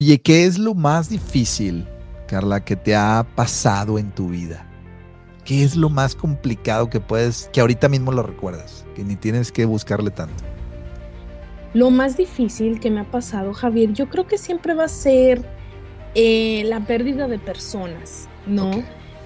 [0.00, 1.84] Oye, ¿qué es lo más difícil,
[2.28, 4.64] Carla, que te ha pasado en tu vida?
[5.44, 9.50] ¿Qué es lo más complicado que puedes, que ahorita mismo lo recuerdas, que ni tienes
[9.50, 10.44] que buscarle tanto?
[11.74, 15.44] Lo más difícil que me ha pasado, Javier, yo creo que siempre va a ser
[16.14, 18.70] eh, la pérdida de personas, ¿no?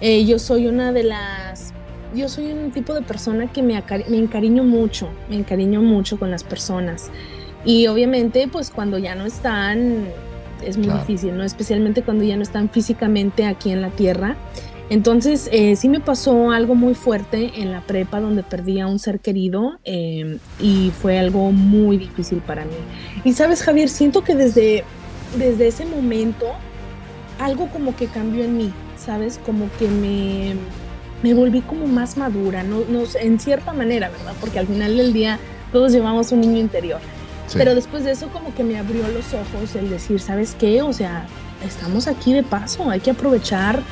[0.00, 1.74] Eh, yo soy una de las,
[2.14, 3.74] yo soy un tipo de persona que me,
[4.08, 7.10] me encariño mucho, me encariño mucho con las personas.
[7.62, 10.06] Y obviamente, pues cuando ya no están,
[10.64, 11.44] es muy difícil, ¿no?
[11.44, 14.36] Especialmente cuando ya no están físicamente aquí en la tierra.
[14.90, 18.98] Entonces, eh, sí me pasó algo muy fuerte en la prepa donde perdí a un
[18.98, 22.74] ser querido em, y fue algo muy difícil para mí.
[23.24, 24.84] Y sabes, Javier, siento que desde,
[25.38, 26.46] desde ese momento
[27.38, 29.40] algo como que cambió en mí, ¿sabes?
[29.44, 30.56] Como que me,
[31.22, 34.34] me volví como más madura, no, no, en cierta manera, ¿verdad?
[34.40, 35.38] Porque al final del día
[35.72, 37.00] todos llevamos un niño interior.
[37.54, 40.82] Pero después de eso como que me abrió los ojos el decir, ¿sabes qué?
[40.82, 41.26] O sea,
[41.66, 43.82] estamos aquí de paso, hay que aprovechar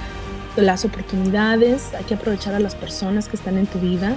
[0.57, 4.15] las oportunidades, hay que aprovechar a las personas que están en tu vida,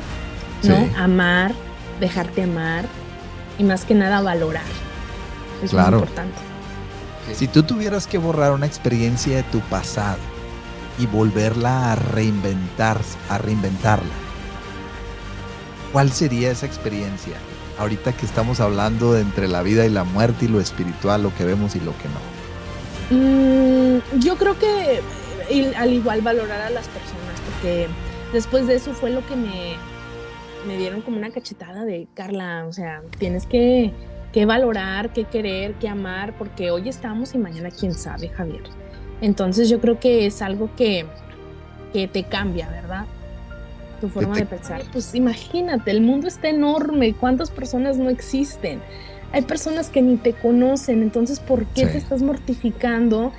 [0.64, 0.90] ¿no?
[0.98, 1.54] Amar,
[2.00, 2.86] dejarte amar
[3.58, 4.64] y más que nada valorar.
[5.64, 6.38] Es muy importante.
[7.34, 10.20] Si tú tuvieras que borrar una experiencia de tu pasado
[11.00, 14.14] y volverla a reinventar, a reinventarla,
[15.92, 17.36] ¿cuál sería esa experiencia?
[17.84, 21.46] Ahorita que estamos hablando entre la vida y la muerte y lo espiritual, lo que
[21.46, 22.34] vemos y lo que no?
[23.18, 25.02] Mm, yo creo que
[25.78, 27.88] al igual valorar a las personas, porque
[28.32, 29.76] después de eso fue lo que me,
[30.68, 33.92] me dieron como una cachetada de Carla, o sea, tienes que,
[34.32, 38.64] que valorar, que querer, que amar, porque hoy estamos y mañana quién sabe, Javier.
[39.22, 41.06] Entonces yo creo que es algo que,
[41.92, 43.06] que te cambia, ¿verdad?
[44.04, 44.82] Tu forma de pensar.
[44.92, 48.82] Pues imagínate, el mundo está enorme, ¿cuántas personas no existen?
[49.32, 53.32] Hay personas que ni te conocen, entonces ¿por qué te estás mortificando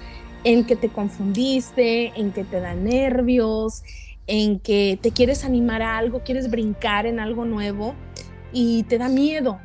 [0.43, 3.83] en que te confundiste, en que te da nervios,
[4.27, 7.95] en que te quieres animar a algo, quieres brincar en algo nuevo
[8.51, 9.61] y te da miedo?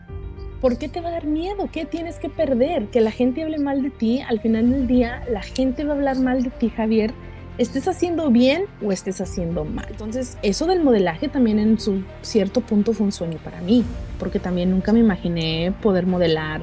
[0.60, 1.70] ¿Por qué te va a dar miedo?
[1.72, 2.88] ¿Qué tienes que perder?
[2.88, 5.96] Que la gente hable mal de ti, al final del día la gente va a
[5.96, 7.14] hablar mal de ti, Javier,
[7.60, 9.86] estés haciendo bien o estés haciendo mal.
[9.90, 13.84] Entonces, eso del modelaje también en su cierto punto fue un sueño para mí,
[14.18, 16.62] porque también nunca me imaginé poder modelar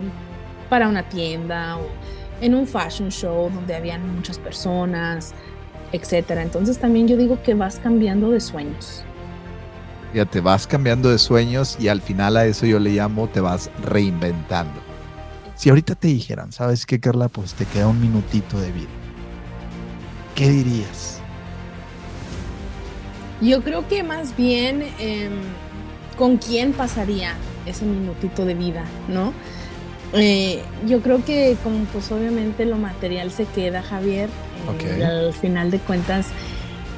[0.71, 1.83] para una tienda o
[2.41, 5.35] en un fashion show donde habían muchas personas,
[5.93, 6.43] etcétera.
[6.43, 9.05] Entonces, también yo digo que vas cambiando de sueños.
[10.15, 13.41] Ya te vas cambiando de sueños y al final a eso yo le llamo te
[13.41, 14.81] vas reinventando.
[15.57, 17.29] Si ahorita te dijeran, ¿sabes qué, Carla?
[17.29, 18.96] Pues te queda un minutito de vida
[20.37, 21.19] ¿qué dirías?
[23.41, 25.33] Yo creo que más bien em,
[26.17, 27.35] con quién pasaría
[27.67, 29.33] ese minutito de vida, ¿no?
[30.13, 34.31] Eh, yo creo que como pues obviamente lo material se queda, Javier,
[34.81, 36.29] eh, al final de cuentas,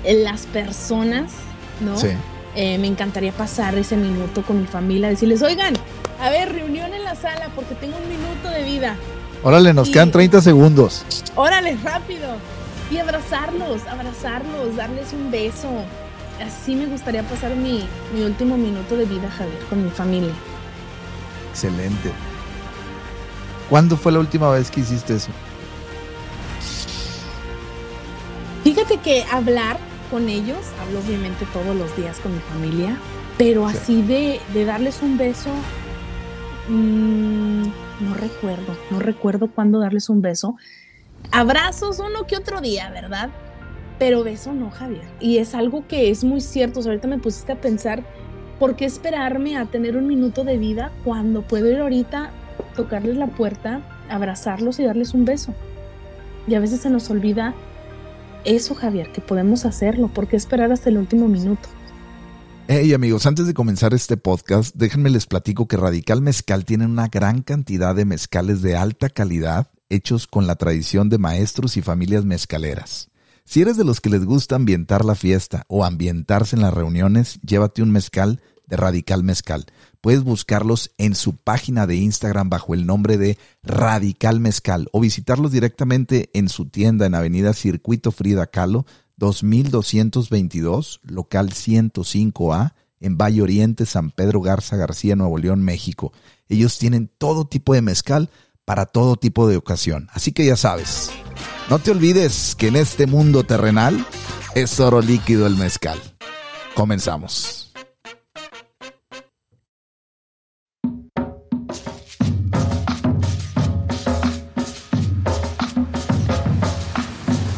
[0.04, 1.32] las personas,
[1.80, 1.96] ¿no?
[1.96, 2.08] Sí.
[2.54, 5.74] Eh, me encantaría pasar ese minuto con mi familia, decirles, oigan,
[6.20, 8.96] a ver, reunión en la sala porque tengo un minuto de vida.
[9.42, 11.04] Órale, nos quedan 30 segundos.
[11.36, 12.36] Órale, rápido
[12.90, 15.68] y abrazarlos, abrazarlos, darles un beso.
[16.44, 20.32] Así me gustaría pasar mi, último minuto de vida, Javier, con mi familia.
[21.50, 22.12] Excelente.
[23.68, 25.30] ¿Cuándo fue la última vez que hiciste eso?
[28.64, 29.78] Fíjate que hablar
[30.10, 32.96] con ellos, hablo obviamente todos los días con mi familia,
[33.36, 35.50] pero así de, darles un beso,
[36.68, 37.62] mm,
[38.00, 40.56] no recuerdo, no recuerdo cuándo darles un beso.
[41.30, 43.30] Abrazos uno que otro día, ¿verdad?
[43.98, 45.04] Pero beso no, Javier.
[45.20, 46.80] Y es algo que es muy cierto.
[46.80, 48.04] ahorita me pusiste a pensar,
[48.58, 52.30] ¿por qué esperarme a tener un minuto de vida cuando puedo ir ahorita,
[52.76, 55.54] tocarles la puerta, abrazarlos y darles un beso?
[56.46, 57.54] Y a veces se nos olvida
[58.44, 60.08] eso, Javier, que podemos hacerlo.
[60.08, 61.68] ¿Por qué esperar hasta el último minuto?
[62.68, 67.08] Hey amigos, antes de comenzar este podcast, déjenme les platico que Radical Mezcal tiene una
[67.08, 72.24] gran cantidad de mezcales de alta calidad hechos con la tradición de maestros y familias
[72.24, 73.10] mezcaleras.
[73.44, 77.40] Si eres de los que les gusta ambientar la fiesta o ambientarse en las reuniones,
[77.40, 79.66] llévate un mezcal de Radical Mezcal.
[80.00, 85.50] Puedes buscarlos en su página de Instagram bajo el nombre de Radical Mezcal o visitarlos
[85.50, 88.86] directamente en su tienda en Avenida Circuito Frida Kahlo,
[89.16, 96.12] 2222, local 105A, en Valle Oriente, San Pedro Garza García, Nuevo León, México.
[96.48, 98.30] Ellos tienen todo tipo de mezcal
[98.68, 100.10] para todo tipo de ocasión.
[100.12, 101.10] Así que ya sabes,
[101.70, 104.04] no te olvides que en este mundo terrenal
[104.54, 105.98] es oro líquido el mezcal.
[106.74, 107.72] Comenzamos.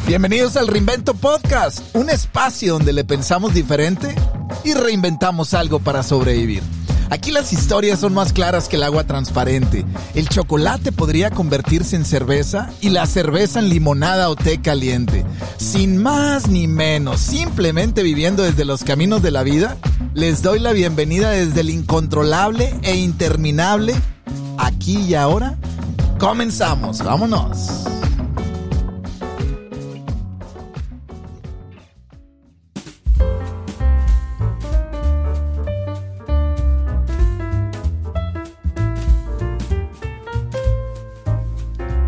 [0.06, 4.14] Bienvenidos al Reinvento Podcast, un espacio donde le pensamos diferente
[4.62, 6.62] y reinventamos algo para sobrevivir.
[7.10, 9.84] Aquí las historias son más claras que el agua transparente.
[10.14, 15.24] El chocolate podría convertirse en cerveza y la cerveza en limonada o té caliente.
[15.56, 19.76] Sin más ni menos, simplemente viviendo desde los caminos de la vida,
[20.14, 23.94] les doy la bienvenida desde el incontrolable e interminable.
[24.56, 25.56] Aquí y ahora,
[26.20, 27.99] comenzamos, vámonos.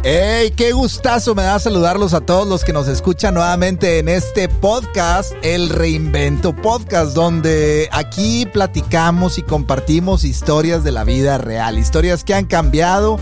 [0.04, 0.52] ¡Hey!
[0.56, 5.32] ¡Qué gustazo me da saludarlos a todos los que nos escuchan nuevamente en este podcast,
[5.42, 12.34] El Reinvento Podcast, donde aquí platicamos y compartimos historias de la vida real, historias que
[12.34, 13.20] han cambiado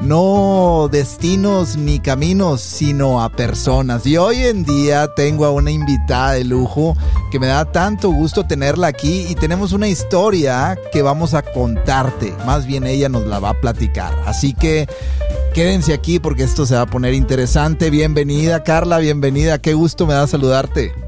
[0.00, 4.06] no destinos ni caminos, sino a personas.
[4.06, 6.96] Y hoy en día tengo a una invitada de lujo
[7.30, 12.34] que me da tanto gusto tenerla aquí y tenemos una historia que vamos a contarte.
[12.46, 14.14] Más bien ella nos la va a platicar.
[14.26, 14.88] Así que
[15.52, 17.90] quédense aquí porque esto se va a poner interesante.
[17.90, 19.58] Bienvenida Carla, bienvenida.
[19.58, 21.03] Qué gusto me da saludarte.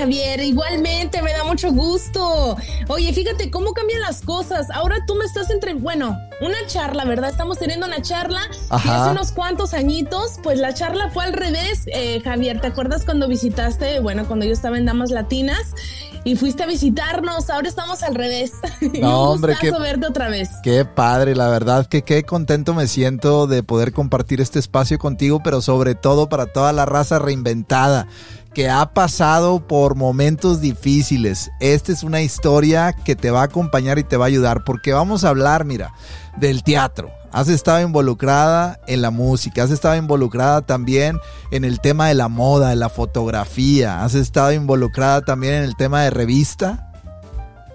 [0.00, 2.56] Javier, igualmente me da mucho gusto.
[2.88, 4.70] Oye, fíjate cómo cambian las cosas.
[4.70, 7.28] Ahora tú me estás entre, bueno, una charla, ¿verdad?
[7.28, 8.40] Estamos teniendo una charla
[8.82, 11.82] y hace unos cuantos añitos, pues la charla fue al revés.
[11.88, 15.74] Eh, Javier, ¿te acuerdas cuando visitaste, bueno, cuando yo estaba en Damas Latinas?
[16.22, 17.48] y fuiste a visitarnos.
[17.48, 18.52] Ahora estamos al revés.
[19.00, 20.50] No, hombre, qué, verte otra vez.
[20.62, 25.40] Qué padre, la verdad que qué contento me siento de poder compartir este espacio contigo,
[25.42, 28.08] pero sobre todo para toda la raza reinventada
[28.54, 31.50] que ha pasado por momentos difíciles.
[31.60, 34.92] Esta es una historia que te va a acompañar y te va a ayudar porque
[34.92, 35.92] vamos a hablar, mira,
[36.36, 37.10] del teatro.
[37.32, 41.18] Has estado involucrada en la música, has estado involucrada también
[41.52, 45.76] en el tema de la moda, de la fotografía, has estado involucrada también en el
[45.76, 46.90] tema de revista,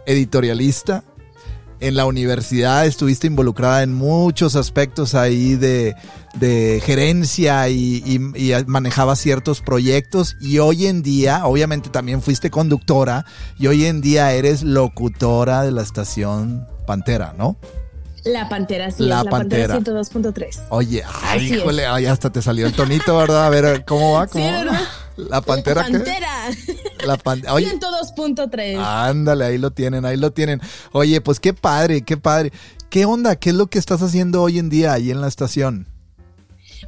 [0.06, 1.04] editorialista,
[1.80, 5.95] en la universidad estuviste involucrada en muchos aspectos ahí de,
[6.83, 13.25] gerencia y, y, manejabas ciertos proyectos y hoy en día, obviamente también fuiste conductora
[13.57, 17.57] y hoy en día eres locutora de la estación Pantera, ¿no?
[18.24, 20.63] La Pantera, sí, la, Pantera, 102.3.
[20.69, 23.45] Oye, ay, híjole, ay, hasta te salió el tonito, ¿verdad?
[23.45, 24.25] A ver, ¿cómo va?
[24.25, 24.80] ¿Cómo va?
[25.18, 25.84] La Pantera.
[25.84, 26.50] Pantera.
[27.06, 27.54] La Pantera.
[27.60, 28.78] 102.3.
[28.80, 30.62] Ándale, ahí lo tienen, ahí lo tienen.
[30.92, 32.52] Oye, pues qué padre, qué padre.
[32.90, 33.36] ¿Qué onda?
[33.36, 35.88] ¿Qué es lo que estás haciendo hoy en día ahí en la estación?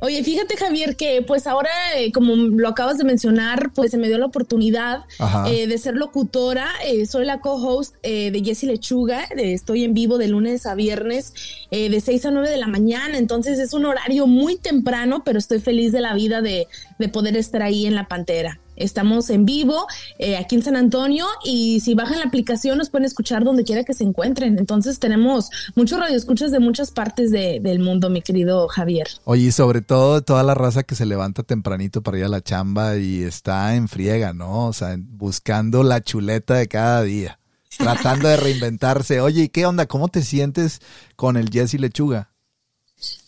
[0.01, 4.07] Oye, fíjate Javier que pues ahora, eh, como lo acabas de mencionar, pues se me
[4.07, 5.05] dio la oportunidad
[5.47, 6.69] eh, de ser locutora.
[6.85, 9.23] Eh, soy la co-host de Jessie Lechuga.
[9.37, 11.33] estoy en vivo de lunes a viernes
[11.71, 13.17] de 6 a 9 de la mañana.
[13.17, 16.67] Entonces es un horario muy temprano, pero estoy feliz de la vida de,
[16.99, 18.59] de poder estar ahí en la Pantera.
[18.77, 19.87] Estamos en vivo
[20.19, 23.83] eh, aquí en San Antonio y si bajan la aplicación nos pueden escuchar donde quiera
[23.83, 24.57] que se encuentren.
[24.57, 29.07] Entonces tenemos muchos radioescuchas de muchas partes del mundo, mi querido Javier.
[29.25, 32.41] Oye, y sobre todo toda la raza que se levanta tempranito para ir a la
[32.41, 34.67] chamba y está en friega, ¿no?
[34.67, 37.39] O sea, buscando la chuleta de cada día,
[37.77, 39.21] tratando de reinventarse.
[39.21, 39.85] Oye, ¿y qué onda?
[39.85, 40.79] ¿Cómo te sientes
[41.15, 42.29] con el Jesse Lechuga?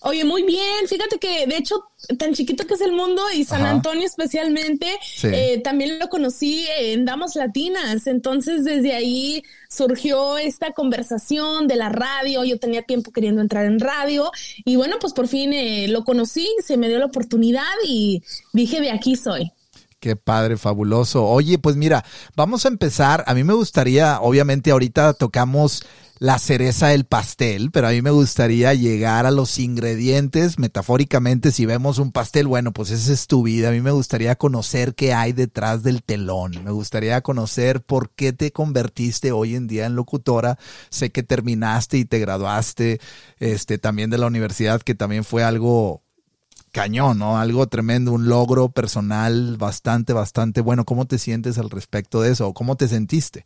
[0.02, 0.88] Oye, muy bien.
[0.88, 1.84] Fíjate que, de hecho,
[2.18, 4.88] tan chiquito que es el mundo y San Antonio especialmente,
[5.24, 8.08] eh, también lo conocí en Damas Latinas.
[8.08, 12.44] Entonces, desde ahí surgió esta conversación de la radio.
[12.44, 14.32] Yo tenía tiempo queriendo entrar en radio
[14.66, 18.82] y bueno, pues por fin eh, lo conocí, se me dio la oportunidad y dije,
[18.82, 19.52] de aquí soy.
[20.00, 21.26] Qué padre, fabuloso.
[21.26, 23.26] Oye, pues mira, vamos a empezar.
[23.28, 25.84] A mí me gustaría, obviamente ahorita tocamos
[26.20, 31.66] la cereza del pastel, pero a mí me gustaría llegar a los ingredientes, metafóricamente, si
[31.66, 33.70] vemos un pastel, bueno, pues esa es tu vida.
[33.70, 36.64] A mí me gustaría conocer qué hay detrás del telón.
[36.64, 40.58] Me gustaría conocer por qué te convertiste hoy en día en locutora.
[40.90, 43.02] Sé que terminaste y te graduaste
[43.40, 46.04] este, también de la universidad, que también fue algo
[46.80, 47.38] cañón, ¿no?
[47.38, 50.86] Algo tremendo, un logro personal bastante, bastante bueno.
[50.86, 52.54] ¿Cómo te sientes al respecto de eso?
[52.54, 53.46] ¿Cómo te sentiste?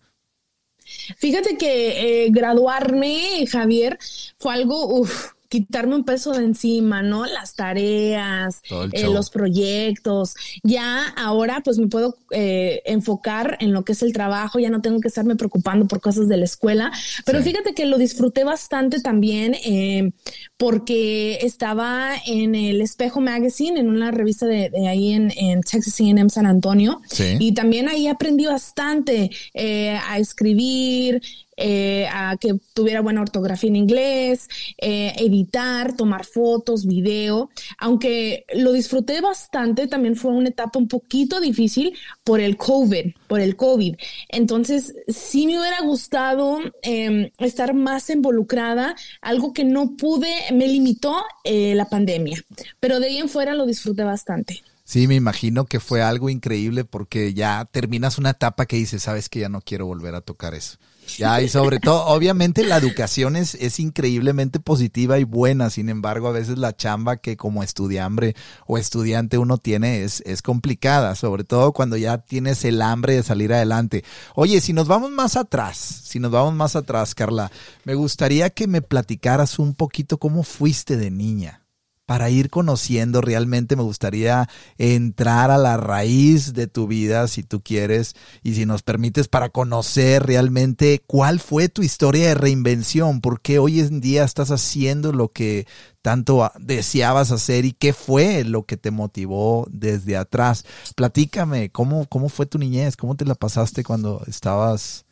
[1.18, 3.98] Fíjate que eh, graduarme, Javier,
[4.38, 5.08] fue algo,
[5.54, 7.28] quitarme un peso de encima, ¿no?
[7.28, 10.34] Las tareas, eh, los proyectos.
[10.64, 14.82] Ya ahora pues me puedo eh, enfocar en lo que es el trabajo, ya no
[14.82, 16.92] tengo que estarme preocupando por cosas de la escuela,
[17.24, 20.14] pero fíjate que lo disfruté bastante también eh,
[20.58, 26.32] porque estaba en el Espejo Magazine, en una revista de, ahí en, en Texas A&M
[26.32, 27.00] San Antonio,
[27.38, 31.22] y también ahí aprendí bastante a escribir,
[31.58, 37.50] eh, a que tuviera buena ortografía en inglés, eh, editar, tomar fotos, video.
[37.78, 41.94] Aunque lo disfruté bastante, también fue una etapa un poquito difícil
[42.24, 43.96] por el COVID, por el COVID.
[44.30, 51.24] Entonces, sí me hubiera gustado em, estar más involucrada, algo que no pude, me limitó
[51.44, 52.44] eh, la pandemia,
[52.80, 54.64] pero de ahí en fuera lo disfruté bastante.
[54.86, 59.30] Sí, me imagino que fue algo increíble porque ya terminas una etapa que dices, sabes
[59.30, 60.78] que ya no quiero volver a tocar eso.
[61.18, 66.28] Ya, y sobre todo, obviamente la educación es, es increíblemente positiva y buena, sin embargo,
[66.28, 68.36] a veces la chamba que como estudiante
[68.68, 73.24] o estudiante uno tiene es, es complicada, sobre todo cuando ya tienes el hambre de
[73.24, 74.04] salir adelante.
[74.36, 77.52] Oye, si nos vamos más atrás, si nos vamos más atrás, Carla,
[77.84, 81.63] me gustaría que me platicaras un poquito cómo fuiste de niña
[82.06, 87.62] para ir conociendo realmente me gustaría entrar a la raíz de tu vida si tú
[87.62, 93.42] quieres y si nos permites para conocer realmente cuál fue tu historia de reinvención, por
[93.42, 95.66] qué hoy en día estás haciendo lo que
[96.02, 100.66] tanto deseabas hacer y qué fue lo que te motivó desde atrás.
[100.96, 102.98] Platícame, ¿cómo, cómo fue tu niñez?
[102.98, 105.06] ¿Cómo te la pasaste cuando estabas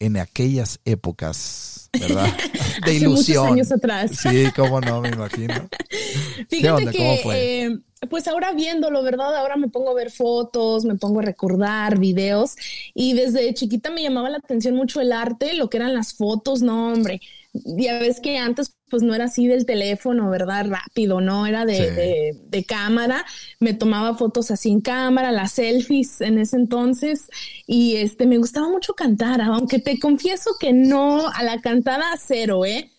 [0.00, 2.28] en aquellas épocas, ¿verdad?
[2.84, 3.48] De ilusión.
[3.48, 4.10] Muchos años atrás.
[4.12, 5.68] Sí, cómo no, me imagino.
[6.48, 7.78] Fíjate que, eh,
[8.08, 9.34] pues ahora viéndolo, ¿verdad?
[9.36, 12.54] Ahora me pongo a ver fotos, me pongo a recordar videos
[12.94, 16.62] y desde chiquita me llamaba la atención mucho el arte, lo que eran las fotos,
[16.62, 17.20] no, hombre
[17.64, 20.66] ya ves que antes pues no era así del teléfono, ¿verdad?
[20.68, 23.24] Rápido, no era de, de, cámara.
[23.60, 27.28] Me tomaba fotos así en cámara, las selfies en ese entonces
[27.66, 32.64] y este me gustaba mucho cantar, aunque te confieso que no a la cantada cero,
[32.64, 32.90] ¿eh?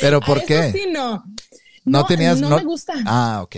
[0.00, 0.72] pero ¿por qué?
[0.72, 1.24] Sí, no.
[1.84, 2.94] No, tenías no, me gusta.
[3.04, 3.56] Ah, ok.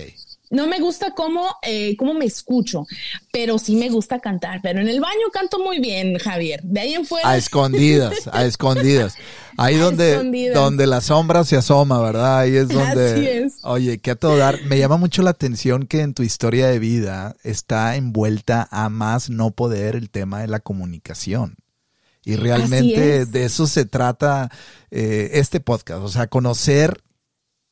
[0.51, 2.87] No me gusta cómo, eh, cómo me escucho,
[3.33, 4.61] pero sí me gusta cantar.
[4.63, 6.61] Pero en el baño canto muy bien, Javier.
[6.63, 7.29] De ahí en fuera.
[7.29, 9.17] A escondidas, a escondidas.
[9.59, 12.41] Ahí donde, donde la sombra se asoma, ¿verdad?
[12.41, 13.13] Ahí es donde.
[13.15, 13.55] Así es.
[13.63, 14.63] Oye, que a todo dar.
[14.65, 19.31] Me llama mucho la atención que en tu historia de vida está envuelta a más
[19.31, 21.57] no poder el tema de la comunicación.
[22.23, 24.51] Y realmente de eso se trata
[24.91, 26.03] eh, este podcast.
[26.03, 27.01] O sea, conocer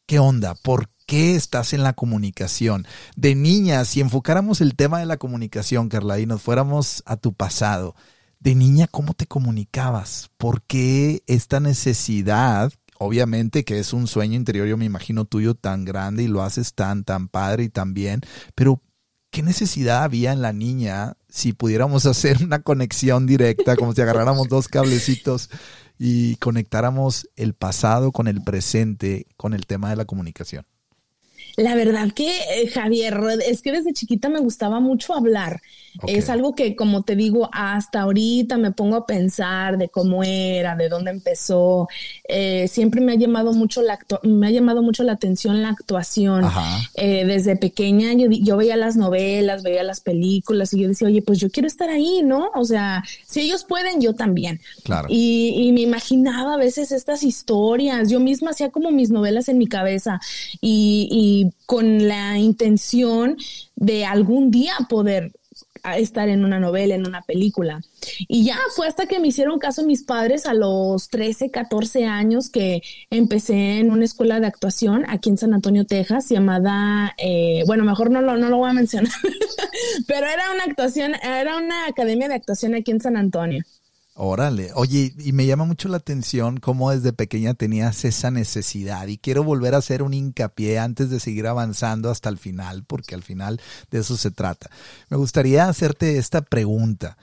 [0.06, 2.86] qué onda, por qué estás en la comunicación?
[3.16, 7.34] De niña, si enfocáramos el tema de la comunicación, Carla, y nos fuéramos a tu
[7.34, 7.94] pasado,
[8.40, 10.30] de niña, ¿cómo te comunicabas?
[10.36, 12.72] ¿Por qué esta necesidad?
[12.98, 16.74] Obviamente que es un sueño interior, yo me imagino tuyo tan grande y lo haces
[16.74, 18.20] tan, tan padre y tan bien,
[18.54, 18.82] pero
[19.30, 24.48] ¿qué necesidad había en la niña si pudiéramos hacer una conexión directa, como si agarráramos
[24.48, 25.50] dos cablecitos
[25.98, 30.66] y conectáramos el pasado con el presente con el tema de la comunicación?
[31.56, 35.60] La verdad que, eh, Javier, es que desde chiquita me gustaba mucho hablar.
[36.08, 40.74] Es algo que, como te digo, hasta ahorita me pongo a pensar de cómo era,
[40.74, 41.88] de dónde empezó.
[42.28, 46.44] Eh, siempre me ha llamado mucho la me ha llamado mucho la atención la actuación.
[46.96, 51.22] Eh, desde pequeña yo, yo veía las novelas, veía las películas y yo decía, oye,
[51.22, 52.50] pues yo quiero estar ahí, ¿no?
[52.56, 54.60] O sea, si ellos pueden, yo también.
[54.82, 55.06] Claro.
[55.08, 58.10] Y, y me imaginaba a veces estas historias.
[58.10, 60.20] Yo misma hacía como mis novelas en mi cabeza
[60.60, 63.36] y, y con la intención
[63.76, 65.32] de algún día poder
[65.96, 67.82] estar en una novela, en una película.
[68.26, 72.48] Y ya fue hasta que me hicieron caso mis padres a los 13, 14 años
[72.48, 77.84] que empecé en una escuela de actuación aquí en San Antonio, Texas, llamada, eh, bueno,
[77.84, 79.12] mejor no lo, no lo voy a mencionar,
[80.06, 83.64] pero era una actuación, era una academia de actuación aquí en San Antonio.
[84.16, 89.18] Órale, oye, y me llama mucho la atención cómo desde pequeña tenías esa necesidad y
[89.18, 93.24] quiero volver a hacer un hincapié antes de seguir avanzando hasta el final, porque al
[93.24, 94.70] final de eso se trata.
[95.08, 97.18] Me gustaría hacerte esta pregunta.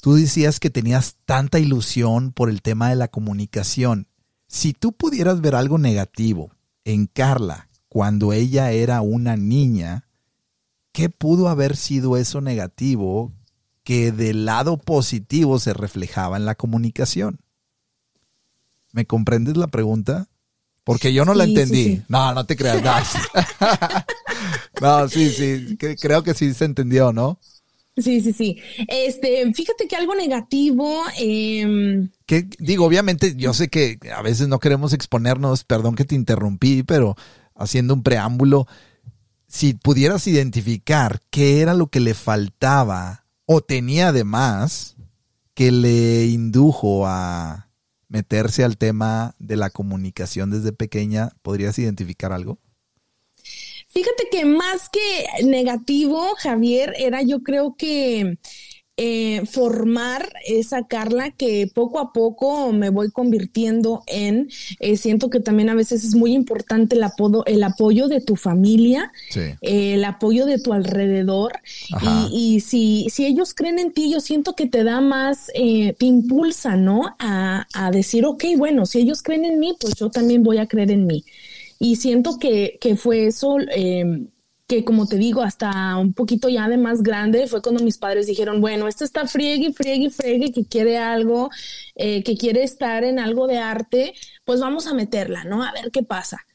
[0.00, 4.06] Tú decías que tenías tanta ilusión por el tema de la comunicación.
[4.46, 6.52] Si tú pudieras ver algo negativo
[6.84, 10.06] en Carla cuando ella era una niña,
[10.92, 13.32] ¿qué pudo haber sido eso negativo
[13.90, 17.40] que del lado positivo se reflejaba en la comunicación.
[18.92, 20.28] ¿Me comprendes la pregunta?
[20.84, 22.00] Porque yo no la entendí.
[22.06, 22.84] No, no te creas.
[24.80, 25.08] No.
[25.08, 27.40] sí, sí, creo que sí se entendió, ¿no?
[27.96, 28.58] Sí, sí, sí.
[28.86, 31.02] Este, fíjate que algo negativo.
[31.18, 32.08] Eh...
[32.26, 36.84] Que digo, obviamente, yo sé que a veces no queremos exponernos, perdón que te interrumpí,
[36.84, 37.16] pero
[37.56, 38.68] haciendo un preámbulo,
[39.48, 43.20] si pudieras identificar qué era lo que le faltaba
[43.52, 44.94] o tenía además
[45.54, 47.68] que le indujo a
[48.06, 52.60] meterse al tema de la comunicación desde pequeña, ¿podrías identificar algo?
[53.88, 58.38] Fíjate que más que negativo, Javier, era yo creo que
[59.02, 64.50] eh, formar esa Carla que poco a poco me voy convirtiendo en.
[64.78, 68.36] Eh, siento que también a veces es muy importante el, apodo, el apoyo de tu
[68.36, 69.10] familia,
[69.62, 71.60] el apoyo de tu alrededor.
[72.02, 76.04] Y, y, si, si ellos creen en ti, yo siento que te da más, te
[76.04, 77.16] impulsa, ¿no?
[77.18, 80.66] A, a decir, ok, bueno, si ellos creen en mí, pues yo también voy a
[80.66, 81.24] creer en mí.
[81.82, 84.26] Y siento que, que fue eso, eh,
[84.70, 88.28] que como te digo, hasta un poquito ya de más grande, fue cuando mis padres
[88.28, 91.50] dijeron, bueno, este está friegue, friegue, friegue, que quiere algo,
[91.96, 95.64] eh, que quiere estar en algo de arte, pues vamos a meterla, ¿no?
[95.64, 96.46] A ver qué pasa.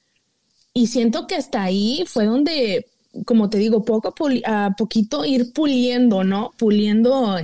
[0.74, 2.86] Y siento que hasta ahí fue donde,
[3.26, 4.14] como te digo, poco
[4.46, 6.54] a, poquito ir puliendo, ¿no?
[6.58, 7.38] Puliendo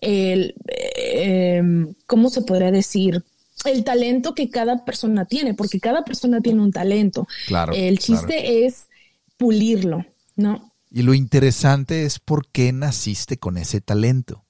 [0.00, 1.62] el, eh,
[2.06, 3.24] ¿cómo se podría decir?
[3.64, 7.28] el talento que cada persona tiene, porque cada persona tiene un talento.
[7.46, 7.72] Claro.
[7.72, 8.88] El chiste es
[9.36, 10.04] pulirlo,
[10.36, 10.72] ¿no?
[10.90, 14.44] Y lo interesante es por qué naciste con ese talento.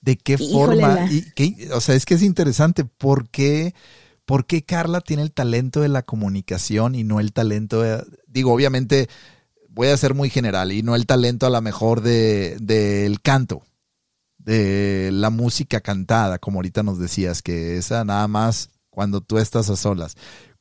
[0.00, 1.08] ¿De qué forma?
[1.10, 2.84] Y o sea, es que es interesante.
[2.84, 3.74] ¿Por qué,
[4.24, 8.52] ¿Por qué Carla tiene el talento de la comunicación y no el talento de, Digo,
[8.52, 9.08] obviamente
[9.68, 13.62] voy a ser muy general y no el talento a lo mejor del de, canto
[14.38, 19.68] de la música cantada, como ahorita nos decías, que esa nada más cuando tú estás
[19.68, 20.16] a solas.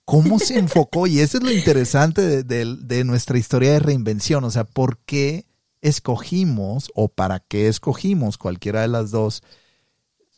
[0.05, 1.07] ¿Cómo se enfocó?
[1.07, 4.43] Y eso es lo interesante de, nuestra historia de reinvención.
[4.43, 5.45] O sea, ¿por qué
[5.81, 9.43] escogimos o para qué escogimos cualquiera de las dos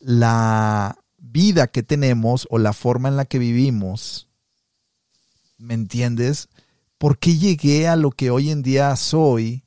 [0.00, 4.28] la vida que tenemos o la forma en la que vivimos?
[5.58, 6.48] ¿Me entiendes?
[6.96, 9.64] ¿Por qué llegué a lo que hoy en día soy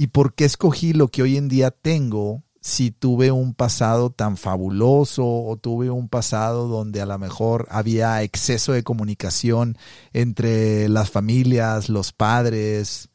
[0.00, 4.36] ¿Y por qué escogí lo que hoy en día tengo si tuve un pasado tan
[4.36, 9.78] fabuloso o tuve un pasado donde a lo mejor había exceso de comunicación
[10.12, 13.08] entre las familias, los padres,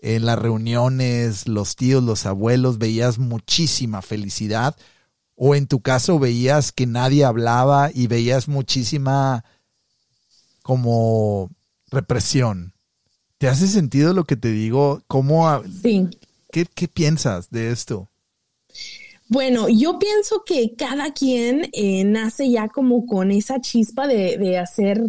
[0.00, 4.76] en las reuniones, los tíos, los abuelos, veías muchísima felicidad
[5.36, 9.44] o en tu caso veías que nadie hablaba y veías muchísima
[10.62, 11.50] como
[11.90, 12.72] represión.
[13.38, 15.02] ¿Te hace sentido lo que te digo?
[15.06, 16.08] ¿Cómo, sí.
[16.50, 18.08] ¿qué, ¿Qué piensas de esto?
[19.28, 24.58] Bueno, yo pienso que cada quien eh, nace ya como con esa chispa de, de,
[24.58, 25.00] hacer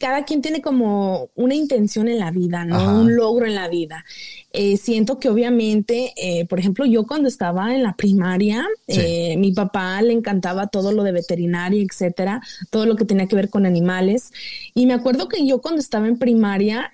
[0.00, 3.00] cada quien tiene como una intención en la vida, ¿no?
[3.02, 4.06] Un logro en la vida.
[4.50, 9.52] Eh, siento que obviamente, eh, por ejemplo, yo cuando estaba en la primaria, eh, mi
[9.52, 13.66] papá le encantaba todo lo de veterinaria, etcétera, todo lo que tenía que ver con
[13.66, 14.32] animales.
[14.74, 16.90] Y me acuerdo que yo cuando estaba en primaria,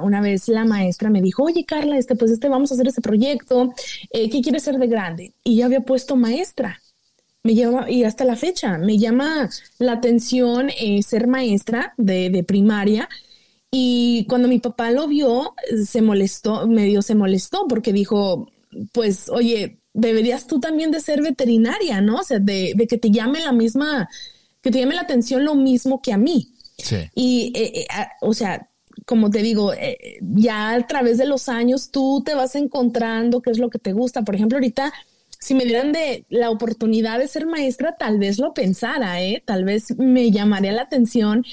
[0.00, 3.02] una vez la maestra me dijo, oye Carla, este, pues este, vamos a hacer este
[3.02, 3.74] proyecto,
[4.12, 5.34] ¿qué quieres ser de grande?
[5.42, 6.80] Y yo había puesto maestra
[7.44, 13.08] me llama, y hasta la fecha, me llama la atención eh, ser maestra de, primaria.
[13.70, 15.54] Y cuando mi papá lo vio,
[15.84, 18.50] se molestó, medio se molestó porque dijo,
[18.92, 22.20] pues, oye, deberías tú también de ser veterinaria, ¿no?
[22.20, 24.08] O sea, de, que te llame la misma,
[24.62, 26.54] que te llame la atención lo mismo que a mí.
[26.78, 26.96] Sí.
[27.14, 27.86] Y, eh, eh,
[28.22, 28.70] o sea,
[29.04, 29.72] como te digo,
[30.20, 33.92] ya a través de los años tú te vas encontrando qué es lo que te
[33.92, 34.22] gusta.
[34.22, 34.94] Por ejemplo, ahorita
[35.44, 39.42] si me dieran de la oportunidad de ser maestra, tal vez lo pensara, ¿eh?
[39.44, 41.44] Tal vez me llamaría la atención,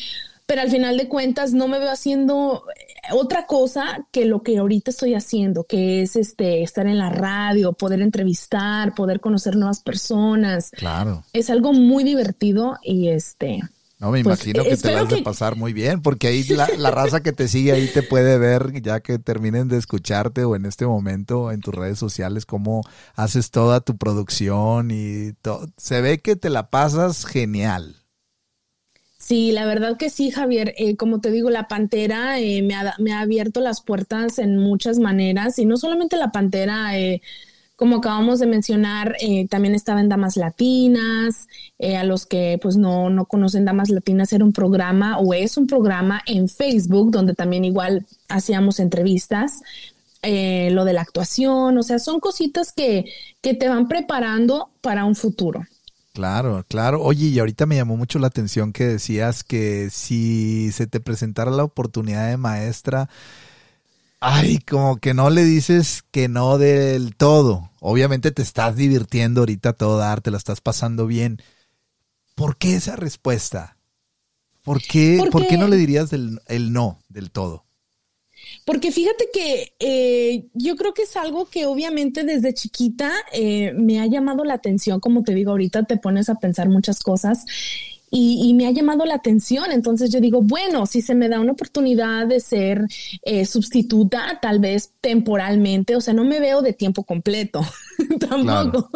[0.46, 4.60] pero al final de cuentas no me veo haciendo eh, otra cosa que lo que
[4.60, 9.82] ahorita estoy haciendo, que es este estar en la radio, poder entrevistar, poder conocer nuevas
[9.82, 10.72] personas.
[10.72, 11.26] Claro.
[11.34, 13.60] Es algo muy divertido y este
[14.02, 17.22] no, me pues, imagino que te vas a pasar muy bien, porque ahí la, raza
[17.22, 20.88] que te sigue ahí te puede ver ya que terminen de escucharte o en este
[20.88, 22.82] momento en tus redes sociales cómo
[23.14, 25.68] haces toda tu producción y todo.
[25.78, 27.96] Se ve que te la pasas genial.
[29.20, 30.74] Sí, la verdad que sí, Javier.
[30.78, 34.58] Eh, como te digo, la Pantera eh, me, ha, me, ha, abierto las puertas en
[34.58, 36.98] muchas maneras y no solamente la Pantera.
[36.98, 37.22] Eh,
[37.82, 41.48] como acabamos de mencionar, eh, también estaba en Damas Latinas.
[41.80, 45.58] Eh, a los que pues no, no conocen Damas Latinas, era un programa o es
[45.58, 49.64] un programa en Facebook donde también igual hacíamos entrevistas.
[50.22, 53.06] Eh, lo de la actuación, o sea, son cositas que,
[53.42, 55.66] que te van preparando para un futuro.
[56.14, 57.02] Claro, claro.
[57.02, 61.50] Oye, y ahorita me llamó mucho la atención que decías que si se te presentara
[61.50, 63.10] la oportunidad de maestra,
[64.20, 67.71] ay, como que no le dices que no del todo.
[67.84, 71.42] Obviamente te estás divirtiendo ahorita todo dar, te la estás pasando bien.
[72.36, 73.76] ¿Por qué esa respuesta?
[74.64, 77.66] ¿Por qué, ¿por qué no le dirías el no del todo?
[78.66, 84.00] Porque fíjate que eh, yo creo que es algo que obviamente desde chiquita eh, me
[84.00, 87.46] ha llamado la atención, como te digo ahorita, te pones a pensar muchas cosas
[88.12, 89.72] y, me ha llamado la atención.
[89.72, 92.86] Entonces yo digo, bueno, si se me da una oportunidad de ser
[93.24, 97.62] eh, sustituta, tal vez temporalmente, o sea, no me veo de tiempo completo
[98.30, 98.90] tampoco.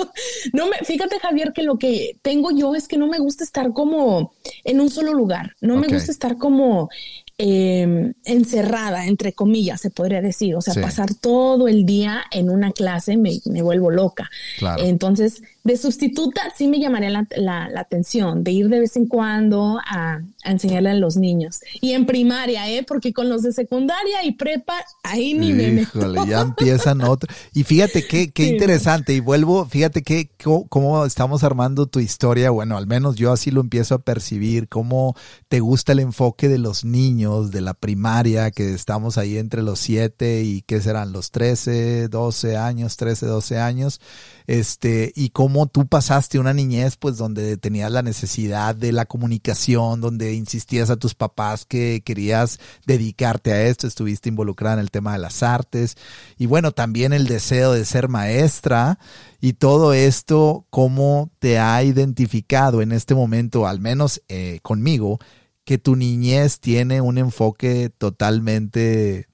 [0.52, 3.72] No me, fíjate, Javier, que lo que tengo yo es que no me gusta estar
[3.72, 4.34] como
[4.66, 5.56] en un solo lugar.
[5.62, 6.90] No me gusta estar como
[7.38, 10.56] Em, encerrada, entre comillas, se podría decir.
[10.56, 14.30] O sea, pasar todo el día en una clase me, me vuelvo loca.
[14.78, 19.80] Entonces, de sustituta sí me llamaría la, la, atención, de ir de vez en cuando
[19.84, 21.62] a, a, enseñarle a los niños.
[21.82, 22.86] Y en primaria, ¿eh?
[22.88, 26.24] Porque con los de secundaria y prepa, ahí ni me meto.
[26.28, 27.34] ya empiezan otro.
[27.52, 29.14] Y fíjate qué, qué interesante.
[29.14, 30.30] Y vuelvo, fíjate que
[30.70, 32.52] cómo, estamos armando tu historia.
[32.52, 35.16] Bueno, al menos yo así lo empiezo a percibir, cómo
[35.48, 39.80] te gusta el enfoque de los niños, de la primaria, que estamos ahí entre los
[39.80, 44.00] siete y qué serán los 13, 12 años, 13, 12 años
[44.48, 50.02] este, y cómo tú pasaste una niñez, pues, donde tenías la necesidad de la comunicación,
[50.02, 55.14] donde insistías a tus papás que querías dedicarte a esto, estuviste involucrada en el tema
[55.14, 55.98] de las artes,
[56.38, 59.00] y bueno, también el deseo de ser maestra,
[59.42, 65.20] y todo esto, cómo te ha identificado en este momento, al menos eh, conmigo,
[65.66, 69.28] que tu niñez tiene un enfoque totalmente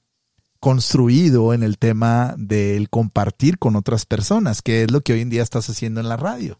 [0.62, 5.32] construido en el tema del compartir con otras personas, que es lo que hoy en
[5.32, 6.60] día estás haciendo en la radio.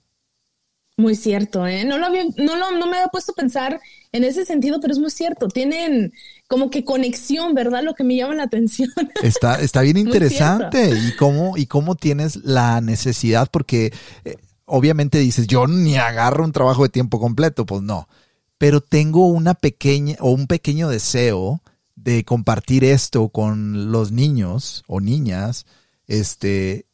[0.98, 1.86] Muy cierto, ¿eh?
[1.86, 3.80] No, lo había, no, lo, no me había puesto a pensar
[4.12, 5.48] en ese sentido, pero es muy cierto.
[5.48, 6.14] Tienen
[6.48, 7.84] como que conexión, ¿verdad?
[7.84, 8.90] Lo que me llama la atención.
[9.24, 10.90] Está, está bien interesante.
[10.90, 13.94] ¿Y cómo, y cómo tienes la necesidad, porque
[14.26, 14.36] eh,
[14.66, 18.10] obviamente dices, yo ni agarro un trabajo de tiempo completo, pues no.
[18.58, 21.62] Pero tengo una pequeña o un pequeño deseo
[22.04, 25.66] de compartir esto con los niños o niñas,
[26.08, 26.88] este,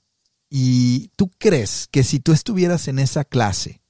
[0.50, 3.82] y tú crees que si tú estuvieras en esa clase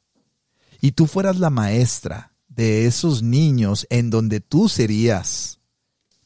[0.80, 5.60] y tú fueras la maestra de esos niños en donde tú serías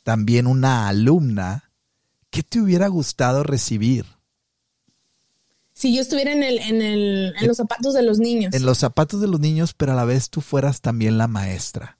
[0.03, 1.71] también una alumna,
[2.29, 4.05] ¿qué te hubiera gustado recibir?
[5.73, 8.53] Si yo estuviera en, el, en, el, en los zapatos de los niños.
[8.53, 11.97] En los zapatos de los niños, pero a la vez tú fueras también la maestra.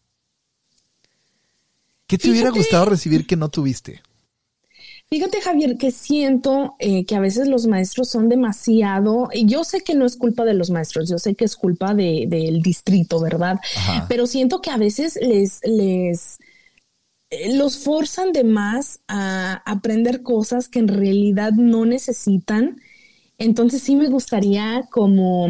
[2.12, 4.02] ¿Qué te hubiera gustado recibir que no tuviste?
[5.10, 9.30] Fíjate, Javier, que siento eh, que a veces los maestros son demasiado.
[9.46, 12.62] Yo sé que no es culpa de los maestros, yo sé que es culpa del
[12.62, 13.62] distrito, ¿verdad?
[14.10, 16.40] Pero siento que a veces les, les
[17.30, 22.82] eh, los forzan de más a aprender cosas que en realidad no necesitan.
[23.38, 25.48] Entonces sí me gustaría como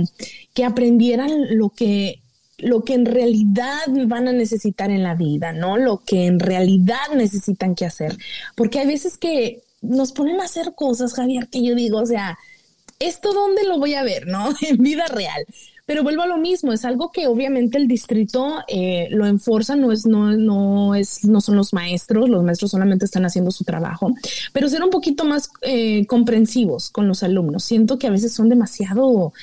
[0.54, 2.21] que aprendieran lo que
[2.62, 5.78] lo que en realidad van a necesitar en la vida, ¿no?
[5.78, 8.18] Lo que en realidad necesitan que hacer.
[8.56, 12.38] Porque hay veces que nos ponen a hacer cosas, Javier, que yo digo, o sea,
[13.00, 14.50] ¿esto dónde lo voy a ver, no?
[14.62, 15.46] En vida real.
[15.86, 19.92] Pero vuelvo a lo mismo, es algo que obviamente el distrito eh, lo enforza, no
[19.92, 24.14] es, no, no es, no son los maestros, los maestros solamente están haciendo su trabajo,
[24.54, 27.66] pero ser un poquito más eh, comprensivos con los alumnos.
[27.66, 29.34] Siento que a veces son demasiado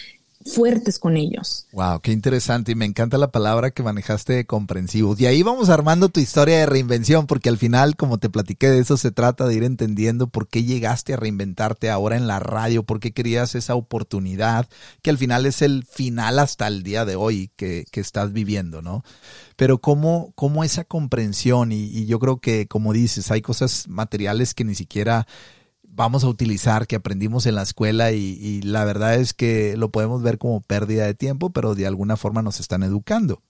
[0.52, 1.66] fuertes con ellos.
[1.72, 5.20] Wow, qué interesante y me encanta la palabra que manejaste de comprensivos.
[5.20, 8.80] Y ahí vamos armando tu historia de reinvención, porque al final, como te platiqué, de
[8.80, 12.82] eso se trata, de ir entendiendo por qué llegaste a reinventarte ahora en la radio,
[12.82, 14.68] por qué querías esa oportunidad,
[15.02, 18.82] que al final es el final hasta el día de hoy que, que estás viviendo,
[18.82, 19.04] ¿no?
[19.56, 24.54] Pero cómo, cómo esa comprensión, y, y yo creo que, como dices, hay cosas materiales
[24.54, 25.26] que ni siquiera
[25.98, 30.22] vamos a utilizar, que aprendimos en la escuela y, la verdad es que lo podemos
[30.22, 33.42] ver como pérdida de tiempo, pero de alguna forma nos están educando.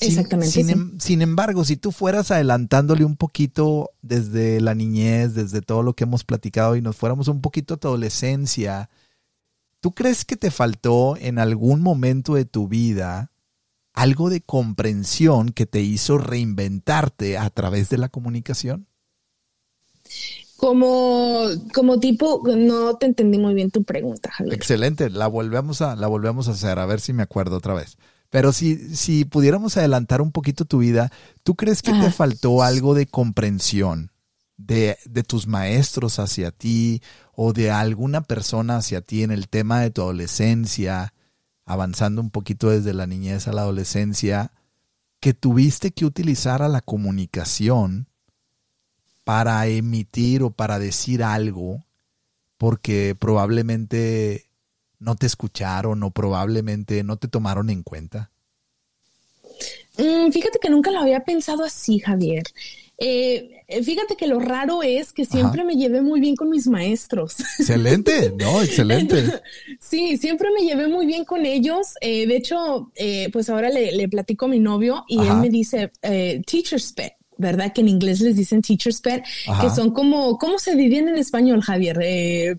[0.00, 0.50] Exactamente.
[0.50, 5.84] Sin, em, sin, embargo, si tú fueras adelantándole un poquito desde la niñez, desde todo
[5.84, 8.90] lo que hemos platicado y nos fuéramos un poquito a tu adolescencia,
[9.80, 13.30] ¿tú crees que te faltó en algún momento de tu vida
[13.92, 18.88] algo de comprensión que te hizo reinventarte a través de la comunicación?
[20.62, 24.54] Como, como tipo, no te entendí muy bien tu pregunta, Javier.
[24.54, 27.98] Excelente, la volvemos a, la volvemos a hacer, a ver si me acuerdo otra vez.
[28.30, 31.10] Pero si, si pudiéramos adelantar un poquito tu vida,
[31.42, 34.12] ¿tú crees que te faltó algo de comprensión
[34.56, 37.02] de, de tus maestros hacia ti
[37.34, 41.12] o de alguna persona hacia ti en el tema de tu adolescencia,
[41.64, 44.52] avanzando un poquito desde la niñez a la adolescencia,
[45.18, 48.06] que tuviste que utilizar a la comunicación
[49.24, 51.84] para emitir o para decir algo
[52.56, 54.46] porque probablemente
[55.00, 58.30] no te escucharon o probablemente no te tomaron en cuenta?
[59.98, 62.44] Mm, fíjate que nunca lo había pensado así, Javier.
[62.98, 67.40] Eh, fíjate que lo raro es que siempre me llevé muy bien con mis maestros.
[67.58, 69.42] Excelente, no, excelente.
[69.80, 71.94] sí, siempre me llevé muy bien con ellos.
[72.00, 72.92] Eh, de hecho,
[73.32, 75.90] pues ahora le, platico a mi novio y él me dice,
[76.46, 77.14] teacher's pet.
[77.42, 77.74] ¿Verdad?
[77.74, 79.22] Que en inglés les dicen teacher's pet,
[79.60, 81.98] que son como, ¿cómo se dirían en español, Javier?
[82.02, 82.56] Eh,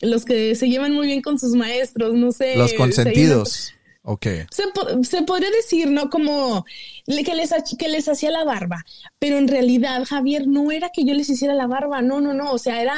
[0.00, 2.56] los que se llevan muy bien con sus maestros, no sé.
[2.56, 3.72] Los consentidos.
[4.08, 4.26] Ok.
[5.02, 6.10] Se, podría decir, ¿no?
[6.10, 6.64] Como
[7.06, 8.84] que les, que les hacía la barba,
[9.18, 12.52] pero en realidad, Javier, no era que yo les hiciera la barba, no, no, no,
[12.52, 12.94] o sea, era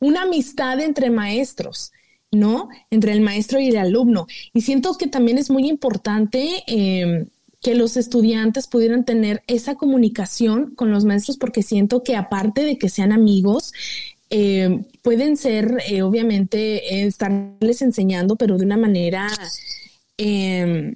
[0.00, 1.92] una amistad entre maestros.
[2.30, 2.68] ¿no?
[2.90, 4.26] Entre el maestro y el alumno.
[4.52, 7.28] Y siento que también es muy importante eh,
[7.64, 12.76] que los estudiantes pudieran tener esa comunicación con los maestros, porque siento que aparte de
[12.76, 13.72] que sean amigos,
[14.28, 19.28] eh, pueden ser, eh, obviamente, eh, estarles enseñando, pero de una manera
[20.18, 20.94] em,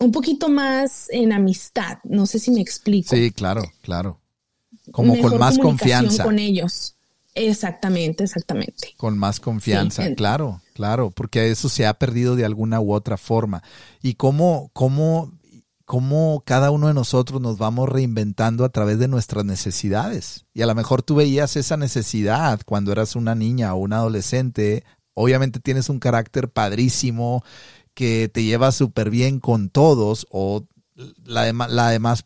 [0.00, 1.98] un poquito más en amistad.
[2.02, 3.14] No sé si me explico.
[3.14, 4.18] Sí, claro, claro.
[4.90, 6.24] Como con más confianza.
[6.24, 6.96] Con ellos.
[7.36, 8.94] Exactamente, exactamente.
[8.96, 13.62] Con más confianza, claro, claro, porque eso se ha perdido de alguna u otra forma.
[14.02, 15.30] ¿Y cómo, cómo
[15.90, 20.46] cómo cada uno de nosotros nos vamos reinventando a través de nuestras necesidades.
[20.54, 24.84] Y a lo mejor tú veías esa necesidad cuando eras una niña o un adolescente.
[25.14, 27.42] Obviamente tienes un carácter padrísimo
[27.92, 30.28] que te lleva súper bien con todos
[31.24, 31.52] la,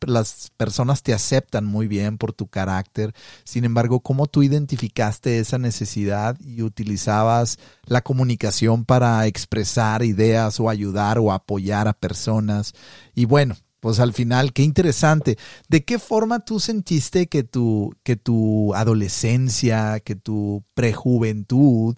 [0.07, 3.15] las personas te aceptan muy bien por tu carácter.
[3.45, 10.69] Sin embargo, ¿cómo tú identificaste esa necesidad y utilizabas la comunicación para expresar ideas o
[10.69, 12.73] ayudar o apoyar a personas?
[13.15, 15.37] Y bueno, pues al final, qué interesante.
[15.69, 21.97] ¿De qué forma tú sentiste que tu, que tu adolescencia, que tu prejuventud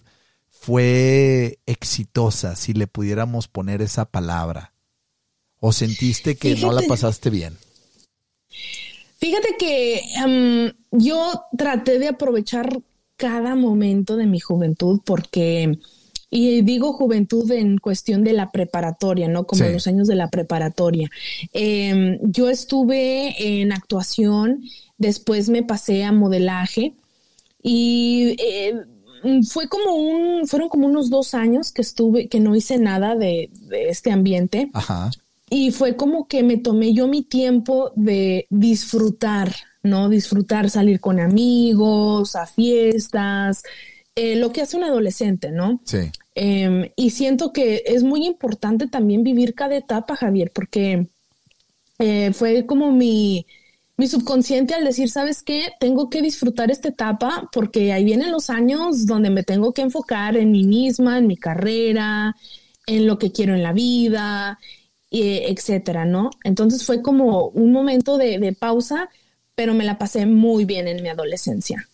[0.49, 4.73] fue exitosa, si le pudiéramos poner esa palabra?
[5.59, 7.57] ¿O sentiste que no la pasaste bien?
[9.17, 12.79] Fíjate que em, yo traté de aprovechar
[13.15, 15.79] cada momento de mi juventud porque,
[16.29, 19.45] y digo juventud en cuestión de la preparatoria, ¿no?
[19.45, 21.09] Como los años de la preparatoria.
[21.51, 24.61] Em, yo estuve en actuación,
[24.99, 26.93] después me pasé a modelaje
[27.63, 28.75] y eh,
[29.49, 33.49] fue como un, fueron como unos dos años que estuve, que no hice nada de,
[33.61, 34.69] de este ambiente.
[34.73, 35.09] Ajá
[35.49, 40.09] y fue como que me tomé yo mi tiempo de disfrutar, ¿no?
[40.09, 43.63] Disfrutar, salir con amigos, a fiestas,
[44.15, 45.79] eh, lo que hace un adolescente, ¿no?
[45.85, 46.11] Sí.
[46.35, 51.07] Em, y siento que es muy importante también vivir cada etapa, Javier, porque
[51.99, 53.45] eh, fue como mi,
[53.95, 55.69] mi subconsciente al decir, ¿sabes qué?
[55.79, 60.35] Tengo que disfrutar esta etapa porque ahí vienen los años donde me tengo que enfocar
[60.35, 62.35] en mí misma, en mi carrera,
[62.85, 64.59] en lo que quiero en la vida
[65.11, 66.29] etcétera, ¿no?
[66.43, 69.09] Entonces fue como un momento de, pausa,
[69.55, 71.87] pero me la pasé muy bien en mi adolescencia.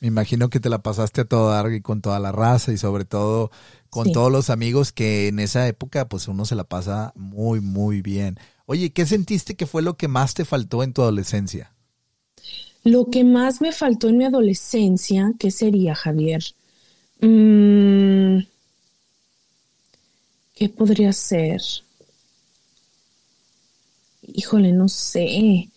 [0.00, 2.78] Me imagino que te la pasaste a todo dar y con toda la raza y
[2.78, 3.50] sobre todo
[3.90, 8.00] con todos los amigos que en esa época pues uno se la pasa muy, muy
[8.00, 8.38] bien.
[8.66, 11.72] Oye, ¿qué sentiste que fue lo que más te faltó en tu adolescencia?
[12.84, 16.44] Lo que más me faltó en mi adolescencia, ¿qué sería, Javier?
[17.20, 18.38] Mm,
[20.54, 21.60] ¿Qué podría ser?
[24.32, 25.70] Híjole, no sé.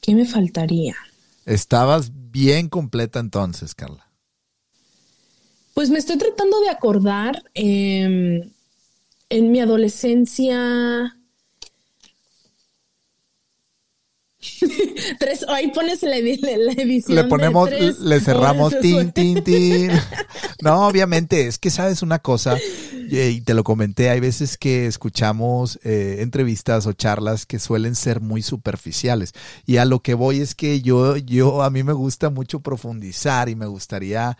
[0.00, 0.96] ¿Qué me faltaría?
[1.46, 4.10] Estabas bien completa entonces, Carla.
[5.74, 7.42] Pues me estoy tratando de acordar.
[7.54, 8.50] Em,
[9.28, 11.16] en mi adolescencia.
[15.18, 17.16] tres, ahí pones la, edición.
[17.16, 19.90] Le ponemos, le cerramos tin, tin, tin.
[20.62, 22.56] No, obviamente, es que sabes una cosa,
[23.10, 28.20] y te lo comenté, hay veces que escuchamos eh, entrevistas o charlas que suelen ser
[28.20, 29.32] muy superficiales.
[29.66, 33.48] Y a lo que voy es que yo, yo, a mí me gusta mucho profundizar
[33.48, 34.38] y me gustaría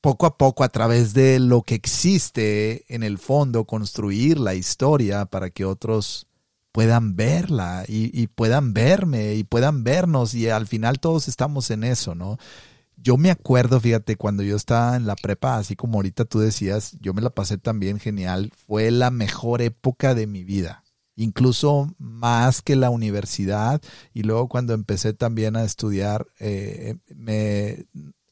[0.00, 5.26] poco a poco a través de lo que existe en el fondo construir la historia
[5.26, 6.26] para que otros
[6.72, 12.14] puedan verla y, puedan verme y puedan vernos y al final todos estamos en eso,
[12.14, 12.38] ¿no?
[12.96, 16.96] Yo me acuerdo, fíjate, cuando yo estaba en la prepa, así como ahorita tú decías,
[17.00, 20.84] yo me la pasé también genial, fue la mejor época de mi vida,
[21.16, 23.82] incluso más que la universidad
[24.14, 27.86] y luego cuando empecé también a estudiar, eh, me,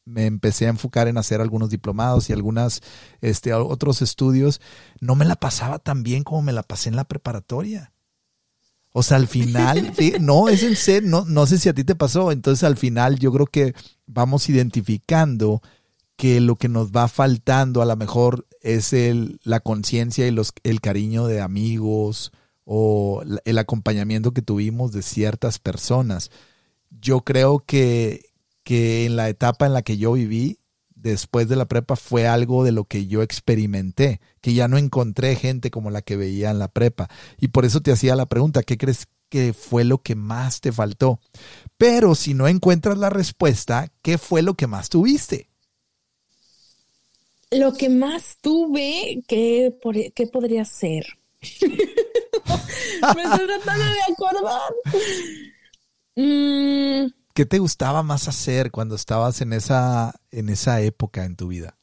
[0.06, 2.80] me empecé a enfocar en hacer algunos diplomados y algunos
[3.20, 4.60] este, otros estudios,
[5.00, 7.92] no me la pasaba tan bien como me la pasé en la preparatoria.
[8.92, 11.94] O sea, al final, no, es en serio, no, no sé si a ti te
[11.94, 12.32] pasó.
[12.32, 13.74] Entonces, al final, yo creo que
[14.06, 15.62] vamos identificando
[16.16, 20.52] que lo que nos va faltando a lo mejor es el, la conciencia y los,
[20.64, 22.30] el cariño de amigos
[22.64, 26.30] o el acompañamiento que tuvimos de ciertas personas.
[26.90, 28.26] yo creo que,
[28.62, 30.59] que en la etapa en la que yo viví,
[31.02, 35.36] después de la prepa, fue algo de lo que yo experimenté, que ya no encontré
[35.36, 37.08] gente como la que veía en la prepa.
[37.38, 40.72] Y por eso te hacía la pregunta, ¿qué crees que fue lo que más te
[40.72, 41.20] faltó?
[41.76, 45.48] Pero si no encuentras la respuesta, ¿qué fue lo que más tuviste?
[47.50, 49.74] Lo que más tuve, ¿qué,
[50.14, 51.04] qué podría ser?
[53.16, 54.72] Me estoy tratando de acordar.
[56.16, 57.19] Mm.
[57.34, 61.78] ¿Qué te gustaba más hacer cuando estabas en esa, en esa época en tu vida?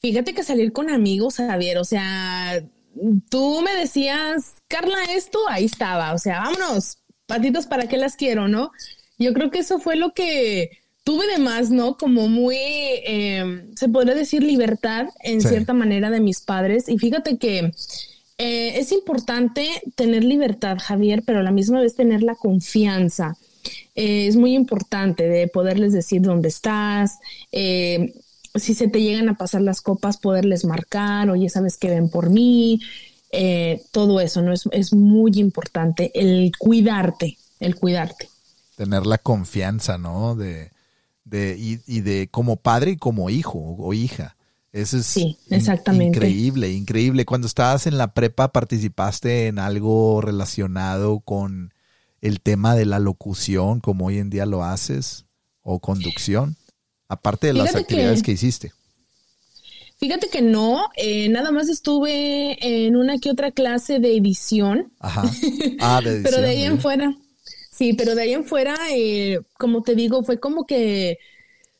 [0.00, 2.62] Fíjate que salir con amigos, Javier, o sea,
[3.30, 8.48] tú me decías, Carla, esto, ahí estaba, o sea, vámonos, patitos, ¿para qué las quiero,
[8.48, 8.72] no?
[9.18, 11.96] Yo creo que eso fue lo que tuve de más, ¿no?
[11.96, 12.56] Como muy,
[13.04, 16.88] em, se podría decir, libertad en cierta manera de mis padres.
[16.88, 17.72] Y fíjate que
[18.38, 23.36] eh, es importante tener libertad, Javier, pero a la misma vez tener la confianza.
[23.94, 27.18] Eh, es muy importante de poderles decir dónde estás,
[27.52, 28.14] eh,
[28.54, 32.30] si se te llegan a pasar las copas, poderles marcar, oye, sabes que ven por
[32.30, 32.80] mí,
[33.92, 34.52] todo eso, ¿no?
[34.52, 38.28] Es, es muy importante el cuidarte, el cuidarte.
[38.76, 40.34] Tener la confianza, ¿no?
[40.34, 40.70] De,
[41.24, 44.36] de, y, y de como padre y como hijo o hija.
[44.72, 46.18] Eso es sí, exactamente.
[46.18, 47.26] increíble, increíble.
[47.26, 51.71] Cuando estabas en la prepa, ¿participaste en algo relacionado con
[52.22, 55.26] el tema de la locución, como hoy en día lo haces,
[55.60, 56.56] o conducción?
[57.08, 58.72] Aparte de las actividades que, hiciste.
[59.98, 62.56] Fíjate que no, eh, nada más estuve
[62.86, 64.92] en una que otra clase de edición.
[64.98, 65.24] Ajá.
[65.80, 66.22] Ah, de edición.
[66.22, 67.14] pero de ahí en fuera,
[67.70, 71.18] sí, pero de ahí en fuera, eh, como te digo, fue como que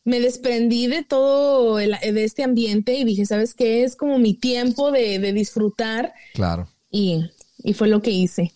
[0.05, 3.85] me desprendí de todo de este ambiente y dije, ¿sabes qué?
[3.85, 6.13] Es como mi tiempo de, disfrutar.
[6.35, 6.69] Claro.
[6.91, 8.53] Y, y, fue lo que hice.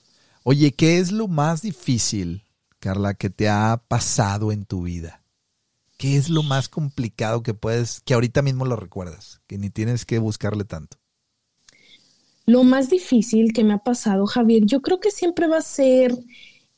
[0.49, 2.45] Oye, ¿qué es lo más difícil,
[2.79, 5.25] Carla, que te ha pasado en tu vida?
[5.99, 10.05] ¿Qué es lo más complicado que puedes, que ahorita mismo lo recuerdas, que ni tienes
[10.05, 10.99] que buscarle tanto?
[12.45, 16.17] Lo más difícil que me ha pasado, Javier, yo creo que siempre va a ser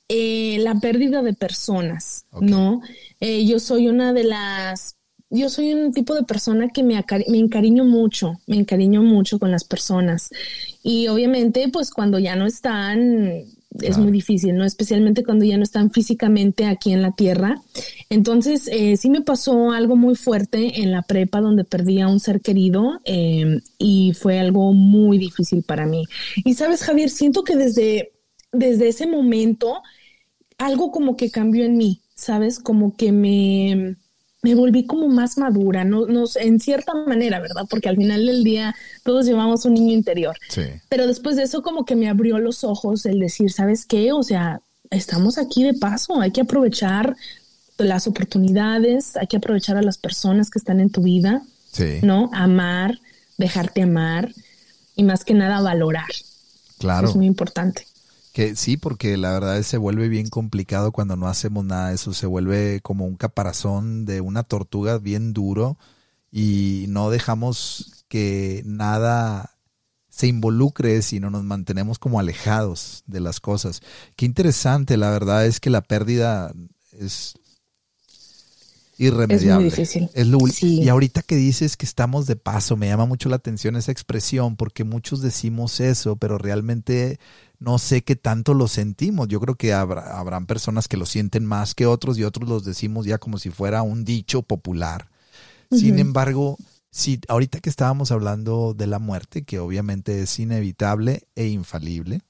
[0.09, 2.81] eh, la pérdida de personas, ¿no?
[3.21, 4.97] Eh, yo soy una de las,
[5.29, 9.51] yo soy un tipo de persona que me, me encariño mucho, me encariño mucho con
[9.51, 10.31] las personas.
[10.83, 13.45] Y obviamente, pues cuando ya no están,
[13.81, 14.65] es muy difícil, ¿no?
[14.65, 17.61] Especialmente cuando ya no están físicamente aquí en la tierra.
[18.11, 22.21] Entonces, eh, sí me pasó algo muy fuerte en la prepa donde perdí a un
[22.21, 23.01] ser querido
[23.79, 26.05] y fue algo muy difícil para mí.
[26.45, 28.13] Y sabes, Javier, siento que desde,
[28.53, 29.83] desde ese momento
[30.59, 32.59] algo como que cambió en mí, ¿sabes?
[32.59, 33.97] Como que me,
[34.49, 37.67] me volví como más madura, no, no, en cierta manera, ¿verdad?
[37.69, 40.37] Porque al final del día todos llevamos un niño interior.
[40.49, 40.63] Sí.
[40.89, 44.13] Pero después de eso como que me abrió los ojos el decir, ¿sabes qué?
[44.13, 47.17] O sea, estamos aquí de paso, hay que aprovechar
[47.79, 51.99] las oportunidades, hay que aprovechar a las personas que están en tu vida, sí.
[52.03, 52.31] ¿no?
[52.33, 52.99] Amar,
[53.37, 54.33] dejarte amar
[54.97, 56.09] y más que nada valorar.
[56.79, 57.09] Claro.
[57.09, 57.87] Es muy importante.
[58.39, 62.15] Que sí, porque la verdad se vuelve bien complicado cuando no hacemos nada de eso,
[62.15, 65.77] se vuelve como un caparazón de una tortuga bien duro
[66.31, 69.57] y no dejamos que nada
[70.09, 73.81] se involucre, sino nos mantenemos como alejados de las cosas.
[74.15, 76.53] Qué interesante, la verdad es que la pérdida
[76.93, 77.35] es
[78.99, 79.67] irremediable.
[79.67, 80.85] Es muy difícil.
[80.85, 84.55] Y ahorita que dices que estamos de paso, me llama mucho la atención esa expresión,
[84.55, 87.19] porque muchos decimos eso, pero realmente
[87.59, 89.29] no sé qué tanto lo sentimos.
[89.29, 92.65] Yo creo que habrá, habrán personas que lo sienten más que otros y otros los
[92.65, 95.09] decimos ya como si fuera un dicho popular.
[95.71, 96.57] Sin embargo,
[96.91, 102.23] si ahorita que estábamos hablando de la muerte, que obviamente es inevitable e infalible,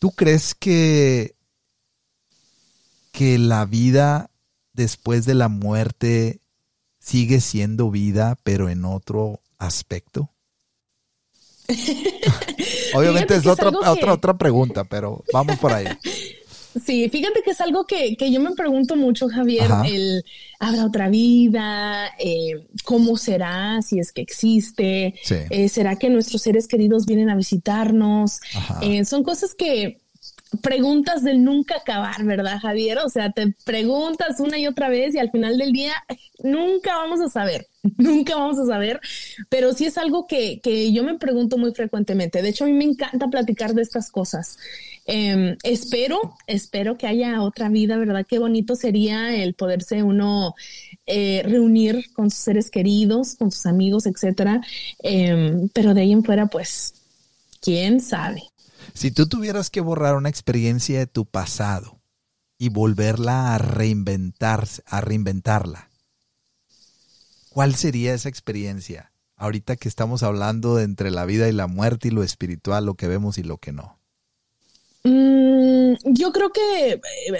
[0.00, 1.36] ¿tú crees que,
[3.12, 4.30] que la vida
[4.72, 6.40] después de la muerte
[6.98, 10.30] sigue siendo vida, pero en otro aspecto?
[12.94, 15.86] Obviamente es otra, otra, otra pregunta, pero vamos por ahí.
[16.84, 20.24] Sí, fíjate que es algo que, yo me pregunto mucho, Javier, el
[20.58, 22.08] ¿habrá otra vida?
[22.18, 23.80] Eh, ¿Cómo será?
[23.82, 25.14] Si es que existe.
[25.50, 28.40] Eh, ¿Será que nuestros seres queridos vienen a visitarnos?
[28.82, 30.02] Eh, son cosas que
[30.62, 32.98] preguntas del nunca acabar, ¿verdad, Javier?
[32.98, 35.92] O sea, te preguntas una y otra vez y al final del día
[36.42, 37.66] nunca vamos a saber,
[37.96, 39.00] nunca vamos a saber,
[39.48, 42.42] pero sí es algo que, que yo me pregunto muy frecuentemente.
[42.42, 44.58] De hecho, a mí me encanta platicar de estas cosas.
[45.06, 48.26] Em, espero, espero que haya otra vida, ¿verdad?
[48.28, 50.54] Qué bonito sería el poderse uno
[51.06, 54.60] eh, reunir con sus seres queridos, con sus amigos, etcétera.
[54.98, 56.94] Em, pero de ahí en fuera, pues,
[57.60, 58.42] quién sabe.
[58.96, 62.00] Si tú tuvieras que borrar una experiencia de tu pasado
[62.56, 65.90] y volverla a reinventar, a reinventarla.
[67.50, 69.12] ¿Cuál sería esa experiencia?
[69.36, 72.94] Ahorita que estamos hablando de entre la vida y la muerte y lo espiritual, lo
[72.94, 73.98] que vemos y lo que no.
[75.04, 76.92] Mm, yo creo que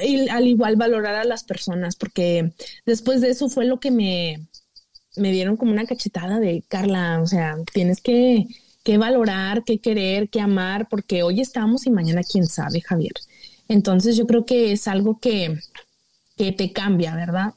[0.03, 2.53] eh, al igual valorar a las personas, porque
[2.85, 4.47] después de eso fue lo que me,
[5.17, 8.47] me dieron como una cachetada de Carla, o sea, tienes que,
[8.87, 13.15] que valorar, que querer, que amar, porque hoy estamos y mañana quién sabe, Javier.
[13.67, 15.59] Entonces yo creo que es algo que,
[16.37, 17.55] que te cambia, ¿verdad?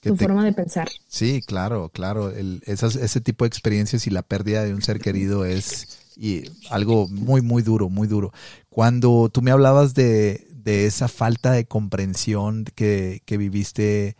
[0.00, 0.88] tu forma de pensar.
[1.06, 2.30] Sí, claro, claro.
[2.30, 6.44] El, esas, ese tipo de experiencias y la pérdida de un ser querido es y
[6.70, 8.32] algo muy, muy duro, muy duro.
[8.70, 14.16] Cuando tú me hablabas de, de esa falta de comprensión que, que viviste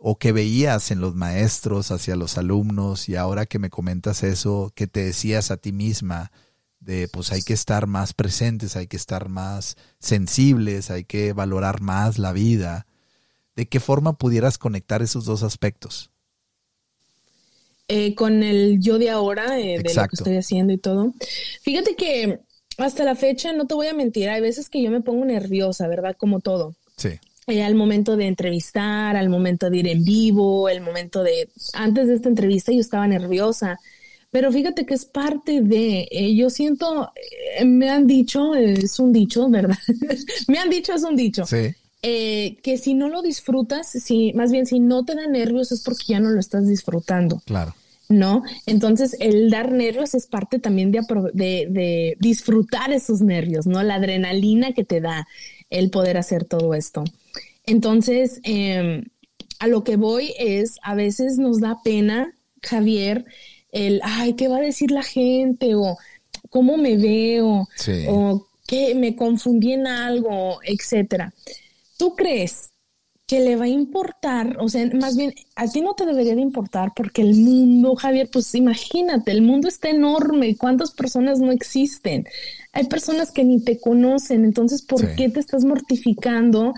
[0.00, 4.72] o que veías en los maestros hacia los alumnos y ahora que me comentas eso,
[4.74, 6.30] que te decías a ti misma
[6.80, 11.80] de pues hay que estar más presentes, hay que estar más sensibles, hay que valorar
[11.80, 12.86] más la vida.
[13.56, 16.10] ¿De qué forma pudieras conectar esos dos aspectos?
[17.88, 21.14] Eh, con el yo de ahora, eh, de lo que estoy haciendo y todo.
[21.62, 22.38] Fíjate que
[22.76, 25.88] hasta la fecha, no te voy a mentir, hay veces que yo me pongo nerviosa,
[25.88, 26.14] ¿verdad?
[26.16, 26.74] Como todo.
[26.96, 27.18] Sí.
[27.48, 31.48] Eh, al momento de entrevistar, al momento de ir en vivo, el momento de...
[31.72, 33.80] Antes de esta entrevista yo estaba nerviosa,
[34.30, 36.06] pero fíjate que es parte de...
[36.10, 37.10] Eh, yo siento,
[37.58, 39.78] eh, me han dicho, es un dicho, ¿verdad?
[40.48, 41.46] me han dicho, es un dicho.
[41.46, 41.74] Sí.
[42.02, 46.04] que si no lo disfrutas, si más bien si no te da nervios es porque
[46.08, 47.40] ya no lo estás disfrutando.
[47.46, 47.74] Claro.
[48.10, 48.42] ¿no?
[48.66, 51.02] Entonces, el dar nervios es parte también de,
[51.34, 53.82] de, disfrutar esos nervios, ¿no?
[53.82, 55.26] La adrenalina que te da
[55.70, 57.04] el poder hacer todo esto.
[57.66, 59.04] Entonces, em,
[59.58, 63.24] a lo que voy es, a veces nos da pena, Javier,
[63.72, 65.74] el, ay, ¿qué va a decir la gente?
[65.74, 65.96] O
[66.50, 67.68] cómo me veo,
[68.08, 71.32] o que me confundí en algo, etcétera.
[71.96, 72.70] ¿Tú crees
[73.28, 76.40] que le va a importar, o sea, más bien a ti no te debería de
[76.40, 82.26] importar porque el mundo, Javier, pues imagínate, el mundo está enorme, ¿cuántas personas no existen?
[82.72, 86.72] Hay personas que ni te conocen, entonces, ¿por qué te estás mortificando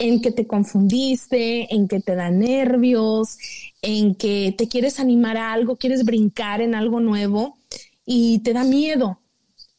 [0.00, 3.38] en que te confundiste, en que te da nervios,
[3.80, 7.58] en que te quieres animar a algo, quieres brincar en algo nuevo
[8.04, 9.21] y te da miedo?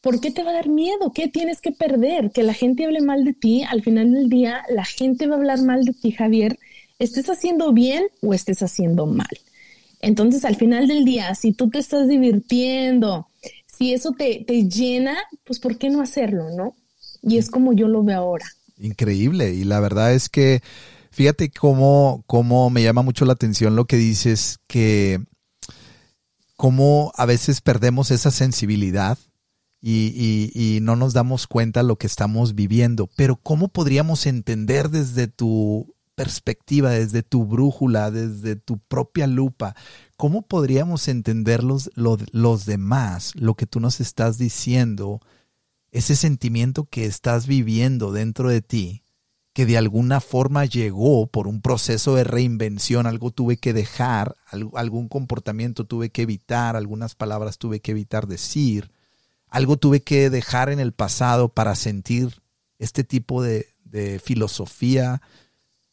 [0.04, 1.12] ¿Por qué te va a dar miedo?
[1.14, 2.30] ¿Qué tienes que perder?
[2.30, 3.62] Que la gente hable mal de ti.
[3.62, 6.58] Al final del día, la gente va a hablar mal de ti, Javier.
[6.98, 9.40] Estés haciendo bien o estés haciendo mal.
[10.02, 13.28] Entonces, al final del día, si tú te estás divirtiendo,
[13.66, 16.74] si eso te, te llena, pues ¿por qué no hacerlo, no?
[17.22, 18.44] Y es como yo lo veo ahora.
[18.78, 19.54] Increíble.
[19.54, 20.60] Y la verdad es que,
[21.12, 25.18] fíjate cómo, cómo me llama mucho la atención lo que dices, que
[26.56, 29.16] cómo a veces perdemos esa sensibilidad
[29.86, 33.08] y, no nos damos cuenta lo que estamos viviendo.
[33.16, 39.74] Pero ¿cómo podríamos entender desde tu perspectiva, desde tu brújula, desde tu propia lupa,
[40.16, 45.20] cómo podríamos entender los, los demás, lo que tú nos estás diciendo,
[45.90, 49.00] ese sentimiento que estás viviendo dentro de ti?
[49.52, 54.34] que de alguna forma llegó por un proceso de reinvención, algo tuve que dejar,
[54.74, 58.90] algún comportamiento tuve que evitar, algunas palabras tuve que evitar decir,
[59.54, 62.42] algo tuve que dejar en el pasado para sentir
[62.80, 63.68] este tipo de,
[64.24, 65.22] filosofía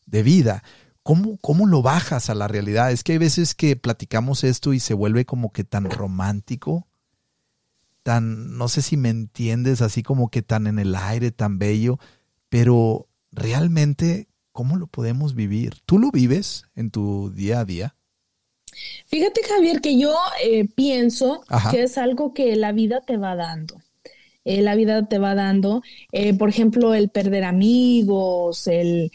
[0.07, 0.63] de vida.
[1.03, 2.91] ¿Cómo, ¿Cómo, lo bajas a la realidad?
[2.91, 6.87] Es que hay veces que platicamos esto y se vuelve como que tan romántico,
[8.01, 11.99] tan, no sé si me entiendes, así como que tan en el aire, tan bello,
[12.49, 15.75] pero realmente, ¿cómo lo podemos vivir?
[15.85, 17.95] ¿Tú lo vives en tu día a día?
[19.07, 23.75] Fíjate, Javier, que yo eh, pienso que es algo que la vida te va dando.
[24.45, 29.11] Eh, la vida te va dando, eh, por ejemplo, el perder amigos, el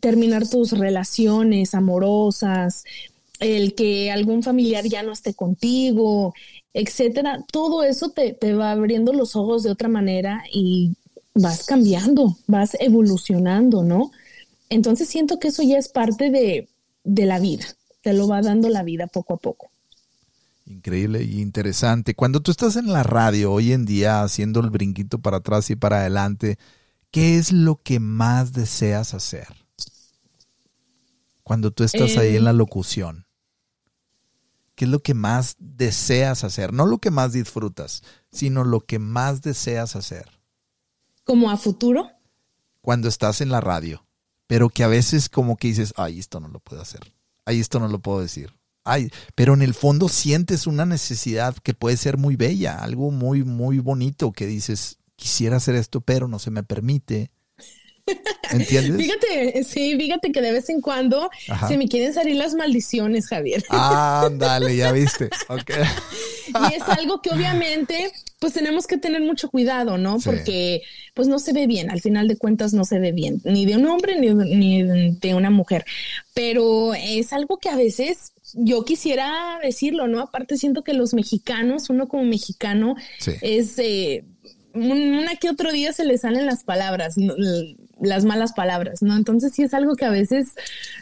[0.00, 2.84] terminar tus relaciones amorosas,
[3.38, 6.34] el que algún familiar ya no esté contigo,
[6.72, 7.44] etcétera.
[7.50, 10.94] Todo eso te, te va abriendo los ojos de otra manera y
[11.34, 14.10] vas cambiando, vas evolucionando, ¿no?
[14.68, 16.68] Entonces siento que eso ya es parte de,
[17.04, 17.66] de la vida
[18.04, 19.70] te lo va dando la vida poco a poco.
[20.66, 22.14] Increíble y interesante.
[22.14, 25.76] Cuando tú estás en la radio hoy en día haciendo el brinquito para atrás y
[25.76, 26.58] para adelante,
[27.10, 29.48] ¿qué es lo que más deseas hacer?
[31.42, 32.58] Cuando tú estás ahí en la em.
[32.58, 33.26] locución.
[34.74, 36.74] ¿Qué es lo que más deseas hacer?
[36.74, 40.28] No lo que más disfrutas, sino lo que más deseas hacer.
[41.24, 42.10] ¿Como a futuro?
[42.82, 44.04] Cuando estás en la radio,
[44.46, 47.13] pero que a veces como que dices, ay, esto no lo puedo hacer
[47.46, 48.54] Ahí esto no lo puedo decir.
[48.84, 53.42] Ay, pero en el fondo sientes una necesidad que puede ser muy bella, algo muy,
[53.42, 57.30] muy bonito que dices, quisiera hacer esto, pero no se me permite.
[58.50, 58.96] ¿Entiendes?
[58.96, 61.30] Fíjate, sí, fíjate que de vez en cuando
[61.66, 63.64] se me quieren salir las maldiciones, Javier.
[63.70, 65.30] Ándale, ya viste.
[65.48, 65.82] Okay.
[66.70, 70.18] y es algo que obviamente, pues tenemos que tener mucho cuidado, ¿no?
[70.18, 70.82] Porque
[71.14, 73.76] pues no se ve bien, al final de cuentas no se ve bien, ni de
[73.76, 74.82] un hombre ni, ni
[75.16, 75.84] de una mujer.
[76.34, 80.20] Pero es algo que a veces yo quisiera decirlo, ¿no?
[80.20, 82.96] Aparte siento que los mexicanos, uno como mexicano,
[83.40, 83.78] es...
[83.78, 84.24] Eh,
[84.74, 87.14] una que otro día se le salen las palabras,
[88.06, 89.16] las malas palabras, ¿no?
[89.16, 90.52] Entonces sí es algo que a veces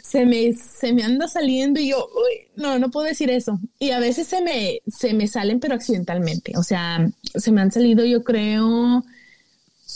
[0.03, 2.07] se me, se me anda saliendo y yo,
[2.55, 3.59] no, no puedo decir eso.
[3.79, 6.53] Y a veces se me, se me salen, pero accidentalmente.
[6.57, 9.03] O sea, se me han salido, yo creo,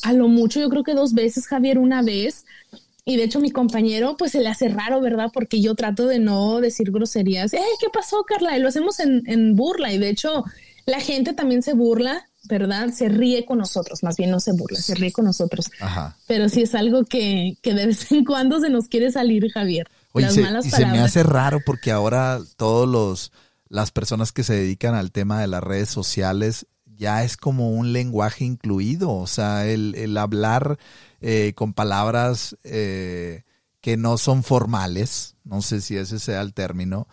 [0.04, 2.46] a lo mucho, yo creo que dos veces, Javier, una vez.
[3.06, 5.30] Y de hecho mi compañero pues se le hace raro, ¿verdad?
[5.34, 7.54] Porque yo trato de no decir groserías.
[7.54, 8.58] Eh, ¿qué pasó, Carla?
[8.58, 9.94] Y lo hacemos en, en burla.
[9.94, 10.44] Y de hecho
[10.86, 12.90] la gente también se burla ¿verdad?
[12.90, 15.70] Se ríe con nosotros, más bien no se burla, se ríe con nosotros.
[15.80, 16.18] Ajá.
[16.28, 19.88] Pero sí es algo que, que de vez en cuando se nos quiere salir, Javier.
[20.14, 23.32] Oye, se, y se me hace raro porque ahora todos los
[23.70, 26.68] las personas que se dedican al tema de las redes sociales
[26.98, 30.80] ya es como un lenguaje incluido, o sea, el, el hablar
[31.22, 33.44] eh, con palabras eh,
[33.82, 37.08] que no son formales, no sé si ese sea el término,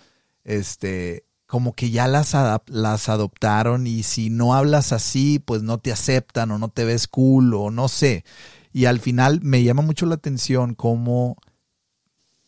[0.45, 2.35] este, como que ya las,
[2.67, 7.07] las adoptaron y si no hablas así, pues no te aceptan o no te ves
[7.07, 8.25] cool o no sé.
[8.73, 11.37] Y al final me llama mucho la atención cómo,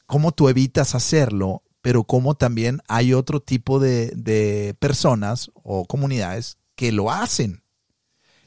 [0.07, 6.59] cómo tú evitas hacerlo, pero cómo también hay otro tipo de, de personas o comunidades
[6.75, 7.63] que lo hacen.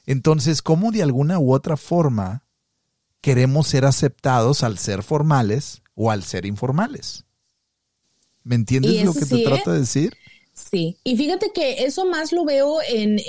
[0.05, 2.43] Entonces, ¿cómo de alguna u otra forma
[3.21, 7.25] queremos ser aceptados al ser formales o al ser informales?
[8.43, 10.17] ¿Me entiendes lo que te trato de decir?
[10.69, 13.19] Sí, y fíjate que eso más lo veo en,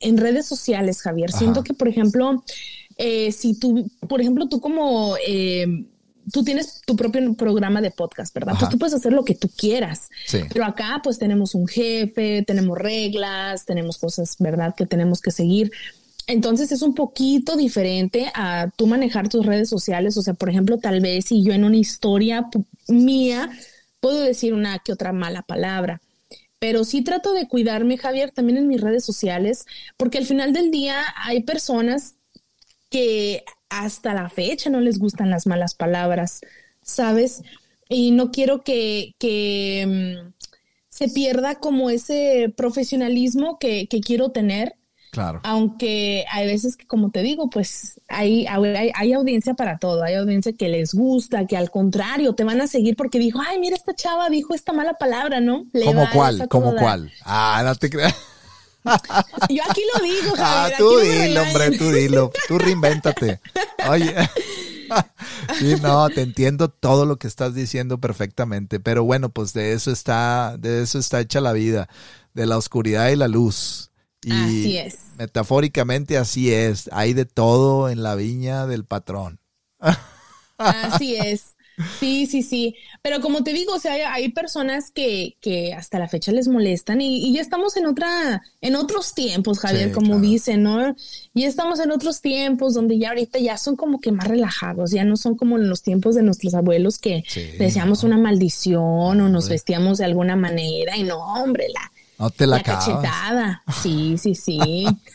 [0.00, 1.30] en, redes sociales, Javier.
[1.30, 2.42] Siento que, por ejemplo,
[2.96, 5.16] eh, si tú, por ejemplo, tú como...
[5.26, 5.66] Eh,
[6.32, 8.54] tú tienes tu propio programa de podcast, ¿verdad?
[8.58, 10.10] Pues tú puedes hacer lo que tú quieras.
[10.26, 10.40] Sí.
[10.52, 14.74] Pero acá pues tenemos un jefe, tenemos reglas, tenemos cosas, ¿verdad?
[14.76, 15.70] Que tenemos que seguir.
[16.26, 20.16] Entonces es un poquito diferente a tú manejar tus redes sociales.
[20.18, 22.46] O sea, por ejemplo, tal vez si yo en una historia
[22.88, 23.50] mía
[24.00, 26.02] puedo decir una que otra mala palabra
[26.58, 30.70] pero sí trato de cuidarme, Javier, también en mis redes sociales, porque al final del
[30.70, 32.16] día hay personas
[32.90, 36.40] que hasta la fecha no les gustan las malas palabras,
[36.82, 37.42] ¿sabes?
[37.88, 40.32] Y no quiero que, que mm,
[40.88, 44.77] se pierda como ese profesionalismo que, que quiero tener
[45.10, 45.40] Claro.
[45.44, 50.02] Aunque hay veces que, como te digo, pues hay, hay, audiencia para todo.
[50.02, 53.58] Hay audiencia que les gusta, que al contrario te van a seguir porque dijo, ay,
[53.58, 55.64] mira, esta chava dijo esta mala palabra, ¿no?
[55.84, 56.48] ¿Cómo cuál?
[56.48, 57.10] ¿Cómo cuál?
[57.24, 58.14] Ah, no te creas.
[59.48, 60.38] Yo aquí lo digo, Javier.
[60.44, 62.32] Ah, tú dilo, hombre, tú dilo.
[62.46, 63.40] Tú reinvéntate.
[63.88, 64.14] Oye.
[65.58, 69.90] Sí, no, te entiendo todo lo que estás diciendo perfectamente, pero bueno, pues de eso
[69.90, 71.88] está, de eso está hecha la vida,
[72.32, 73.87] de la oscuridad y la luz.
[74.22, 74.98] Y así es.
[75.16, 76.90] Metafóricamente así es.
[76.92, 79.40] Hay de todo en la viña del patrón.
[80.58, 81.54] Así es.
[81.98, 82.74] Sí, sí, sí.
[83.02, 87.00] Pero como te digo, o sea, hay, personas que, que, hasta la fecha les molestan
[87.00, 90.96] y, ya estamos en otra, en otros tiempos, Javier, como dicen, ¿no?
[91.34, 95.04] Ya estamos en otros tiempos donde ya ahorita ya son como que más relajados, ya
[95.04, 97.22] no son como en los tiempos de nuestros abuelos que
[97.58, 102.46] decíamos una maldición o nos vestíamos de alguna manera y no, hombre, la, no te
[102.48, 103.62] la, la cachetada.
[103.80, 104.58] Sí, sí, sí.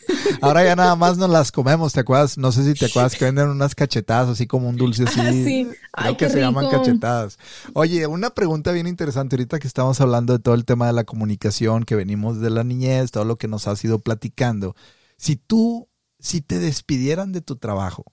[0.40, 2.38] Ahora ya nada más nos las comemos, ¿te acuerdas?
[2.38, 5.20] No sé si te acuerdas que venden unas cachetadas así como un dulce así.
[5.20, 5.68] Ah, sí.
[5.92, 7.38] Creo que se llaman cachetadas.
[7.74, 11.04] Oye, una pregunta bien interesante ahorita que estamos hablando de todo el tema de la
[11.04, 14.74] comunicación, que venimos de la niñez, todo lo que nos has ido platicando.
[15.18, 18.04] Si tú, si te despidieran de tu trabajo,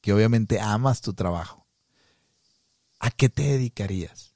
[0.00, 1.68] que obviamente amas tu trabajo,
[2.98, 4.29] ¿a qué te dedicarías?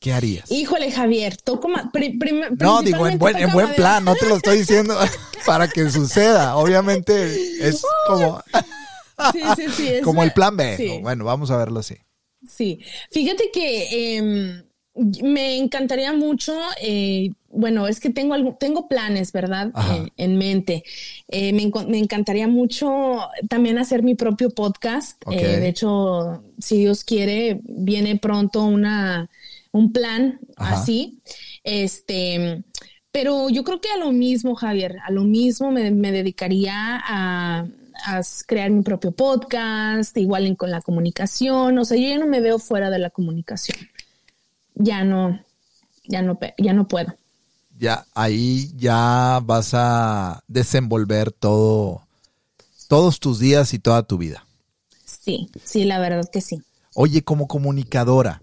[0.00, 0.50] ¿Qué harías?
[0.50, 1.84] Híjole, Javier, toco más.
[2.58, 4.96] no, digo, en buen, en buen plan, no te lo estoy diciendo
[5.46, 6.56] para que suceda.
[6.56, 8.42] Obviamente es como.
[9.32, 11.00] sí, sí, sí, como el plan B.
[11.02, 11.96] Bueno, vamos a verlo así.
[12.48, 12.80] Sí,
[13.10, 14.62] fíjate que em,
[15.22, 16.58] me encantaría mucho.
[16.80, 19.70] Eh, bueno, es que tengo algo, tengo planes, ¿verdad?
[19.92, 20.82] Eh, en mente.
[21.28, 23.18] Eh, me, me, encantaría mucho
[23.50, 25.22] también hacer mi propio podcast.
[25.26, 29.28] de hecho, si Dios quiere, viene pronto una
[29.72, 31.20] un plan así.
[31.64, 32.64] Este,
[33.12, 37.66] pero yo creo que a lo mismo, Javier, a lo mismo me, dedicaría a,
[38.46, 41.76] crear mi propio podcast, igual en, con la comunicación.
[41.78, 43.78] O sea, yo ya no me veo fuera de la comunicación.
[44.74, 45.38] Ya no,
[46.04, 47.14] ya no, ya no puedo.
[47.78, 52.02] Ya, ahí ya vas a desenvolver todo,
[52.88, 54.46] todos tus días y toda tu vida.
[55.04, 56.62] Sí, sí, la verdad que sí.
[56.94, 58.42] Oye, como comunicadora,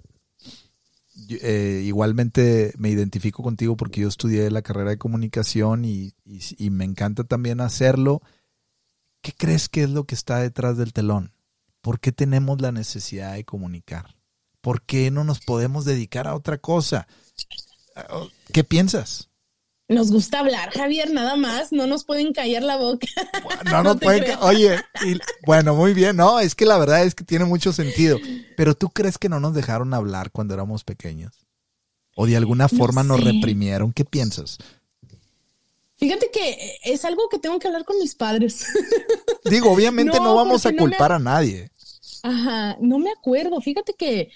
[1.30, 6.86] eh, igualmente me identifico contigo porque yo estudié la carrera de comunicación y, y, me
[6.86, 8.22] encanta también hacerlo.
[9.22, 11.34] ¿Qué crees que es lo que está detrás del telón?
[11.82, 14.16] ¿Por qué tenemos la necesidad de comunicar?
[14.62, 17.08] ¿Por qué no nos podemos dedicar a otra cosa?
[18.52, 19.27] ¿Qué piensas?
[19.90, 21.72] Nos gusta hablar, Javier, nada más.
[21.72, 23.08] No nos pueden callar la boca.
[23.72, 24.38] No nos pueden.
[24.42, 24.80] Oye,
[25.46, 26.16] bueno, muy bien.
[26.16, 28.20] No, es que la verdad es que tiene mucho sentido.
[28.56, 31.48] Pero tú crees que no nos dejaron hablar cuando éramos pequeños?
[32.16, 33.94] ¿O de alguna forma nos reprimieron?
[33.94, 34.58] ¿Qué piensas?
[35.98, 38.68] Fíjate que es algo que tengo que hablar con mis padres.
[39.46, 41.72] Digo, obviamente no, vamos a culpar a nadie.
[42.24, 43.60] Ajá, no me acuerdo.
[43.62, 44.32] Fíjate que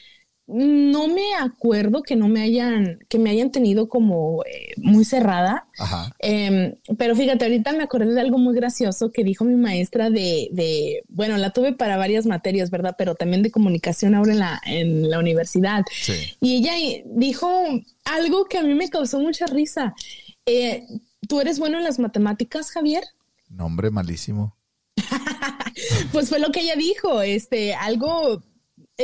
[0.54, 5.68] no me acuerdo que no me hayan, que me hayan tenido como eh, muy cerrada.
[5.78, 6.14] Ajá.
[6.20, 10.50] Em, pero fíjate, ahorita me acordé de algo muy gracioso que dijo mi maestra de,
[10.52, 12.96] de, bueno, la tuve para varias materias, ¿verdad?
[12.98, 15.84] Pero también de comunicación ahora en la, en la universidad.
[15.92, 16.14] Sí.
[16.42, 16.74] Y ella
[17.06, 17.50] dijo
[18.04, 19.96] algo que a mí me causó mucha risa.
[20.46, 20.86] Eh,
[21.28, 23.04] ¿Tú eres bueno en las matemáticas, Javier?
[23.50, 24.58] No, hombre, malísimo.
[26.12, 28.44] pues fue lo que ella dijo, este, algo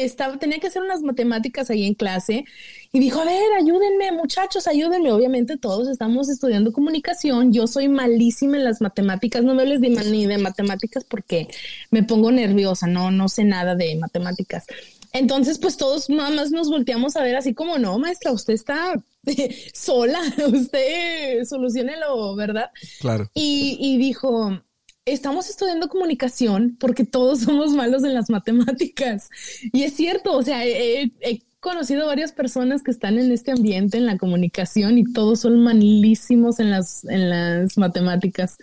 [0.06, 2.46] estaba, tenía que hacer unas matemáticas ahí en clase
[2.94, 5.12] y dijo, a ver, ayúdenme, muchachos, ayúdenme.
[5.12, 7.52] Obviamente todos estamos estudiando comunicación.
[7.54, 9.44] Yo soy malísima en las matemáticas.
[9.44, 11.48] No me hables de, ni de matemáticas porque
[11.92, 12.88] me pongo nerviosa.
[12.88, 14.66] No, no sé nada de matemáticas.
[15.14, 18.94] Entonces, pues todos mamás nos volteamos a ver así como, no, maestra, usted está
[19.74, 20.22] sola,
[20.54, 22.70] usted solucionelo, ¿verdad?
[23.00, 23.30] Claro.
[23.34, 24.62] Y, y dijo,
[25.08, 29.30] estamos estudiando comunicación porque todos somos malos en las matemáticas.
[29.74, 31.12] Y es cierto, o sea, he,
[31.60, 36.60] conocido varias personas que están en este ambiente, en la comunicación, y todos son malísimos
[36.60, 38.58] en las, en las matemáticas.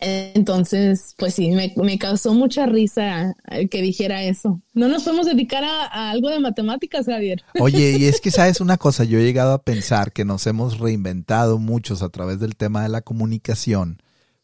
[0.00, 3.34] Entonces, pues sí, me, causó mucha risa
[3.70, 4.60] que dijera eso.
[4.74, 7.42] No nos podemos dedicar a, a, algo de matemáticas, Javier.
[7.60, 10.78] Oye, y es que sabes una cosa, yo he llegado a pensar que nos hemos
[10.78, 14.02] reinventado muchos a través del tema de la comunicación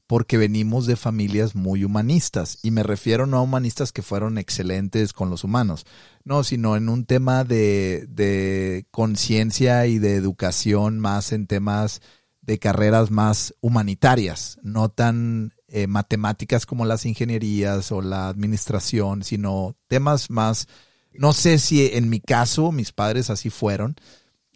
[0.08, 2.58] porque venimos de familias muy humanistas.
[2.62, 5.86] Y me refiero no a humanistas que fueron excelentes con los humanos,
[6.24, 12.00] no, sino en un tema de, de conciencia y de educación más en temas
[12.40, 19.76] de carreras más humanitarias, no tan eh, matemáticas como las ingenierías o la administración, sino
[19.86, 20.66] temas más,
[21.12, 23.96] no sé si en mi caso mis padres así fueron,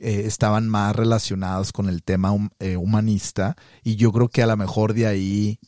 [0.04, 4.56] eh, estaban más relacionados con el tema eh, humanista y yo creo que a lo
[4.56, 5.60] mejor de ahí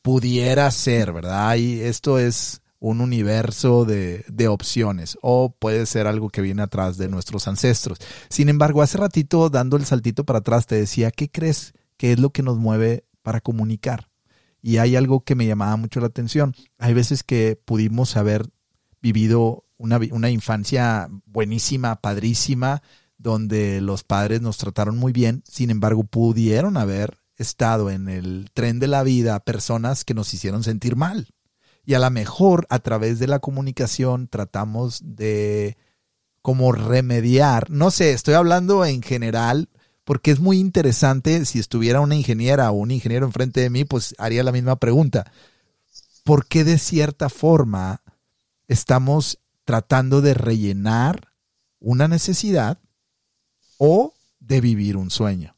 [0.00, 1.56] pudiera ser, ¿verdad?
[1.56, 6.96] Y esto es un universo de, de, opciones o puede ser algo que viene atrás
[6.96, 7.98] de nuestros ancestros.
[8.30, 12.18] Sin embargo, hace ratito dando el saltito para atrás te decía, ¿qué crees que es
[12.18, 14.08] lo que nos mueve para comunicar?
[14.62, 16.54] Y hay algo que me llamaba mucho la atención.
[16.78, 18.48] Hay veces que pudimos haber
[19.02, 22.82] vivido una, una infancia buenísima, padrísima,
[23.22, 28.78] donde los padres nos trataron muy bien, sin embargo pudieron haber estado en el tren
[28.78, 31.28] de la vida personas que nos hicieron sentir mal.
[31.84, 35.76] Y a lo mejor a través de la comunicación tratamos de
[36.42, 39.68] como remediar, no sé, estoy hablando en general,
[40.04, 44.14] porque es muy interesante, si estuviera una ingeniera o un ingeniero enfrente de mí, pues
[44.18, 45.30] haría la misma pregunta.
[46.24, 48.02] ¿Por qué de cierta forma
[48.66, 51.28] estamos tratando de rellenar
[51.78, 52.78] una necesidad
[53.84, 55.56] o de vivir un sueño.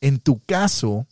[0.00, 1.06] En tu caso,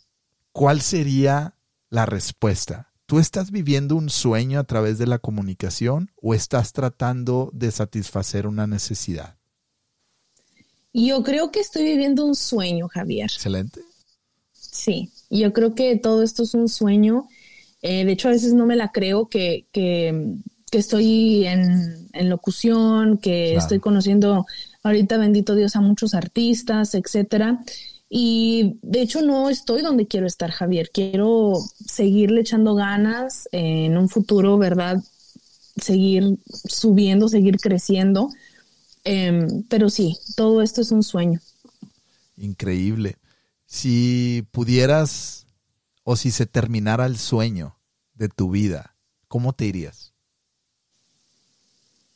[0.51, 1.53] ¿cuál sería
[1.91, 2.91] la respuesta?
[3.05, 8.47] ¿Tú estás viviendo un sueño a través de la comunicación o estás tratando de satisfacer
[8.47, 9.37] una necesidad?
[10.91, 13.29] Yo creo que estoy viviendo un sueño, Javier.
[13.31, 13.81] Excelente.
[14.53, 17.27] Sí, yo creo que todo esto es un sueño.
[17.83, 20.33] Eh, de hecho, a veces no me la creo que, que,
[20.71, 24.47] estoy en, locución, que estoy conociendo
[24.83, 27.59] ahorita bendito Dios a muchos artistas, etcétera.
[28.09, 30.89] Y de hecho no estoy donde quiero estar, Javier.
[30.91, 31.53] Quiero
[31.85, 35.03] seguirle echando ganas en un futuro, ¿verdad?
[35.79, 38.29] Seguir subiendo, seguir creciendo.
[39.03, 41.39] Em, pero sí, todo esto es un sueño.
[42.37, 43.17] Increíble.
[43.65, 45.45] Si pudieras
[46.03, 47.77] o si se terminara el sueño
[48.15, 48.95] de tu vida,
[49.27, 50.08] ¿cómo te irías?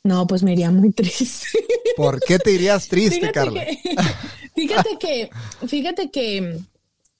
[0.04, 1.46] No, pues me iría muy triste.
[1.96, 3.64] ¿Por qué te irías triste, Carla?
[4.54, 5.30] fíjate que,
[5.66, 6.60] fíjate que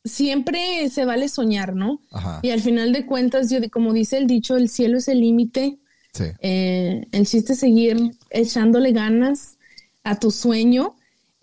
[0.04, 2.00] siempre se vale soñar, ¿no?
[2.42, 5.78] Y al final de cuentas, yo, como dice el dicho, el cielo es el límite.
[6.12, 6.24] Sí.
[6.40, 7.96] Eh, el chiste es seguir
[8.30, 9.56] echándole ganas
[10.04, 10.94] a tu sueño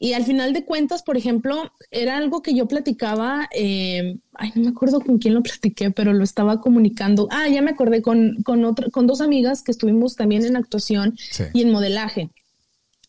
[0.03, 4.63] Y al final de cuentas, por ejemplo, era algo que yo platicaba, eh, ay, no
[4.63, 7.27] me acuerdo con quién lo platiqué, pero lo estaba comunicando.
[7.29, 11.15] Ah, ya me acordé con, con, con dos amigas que estuvimos también en actuación
[11.53, 12.31] y en modelaje.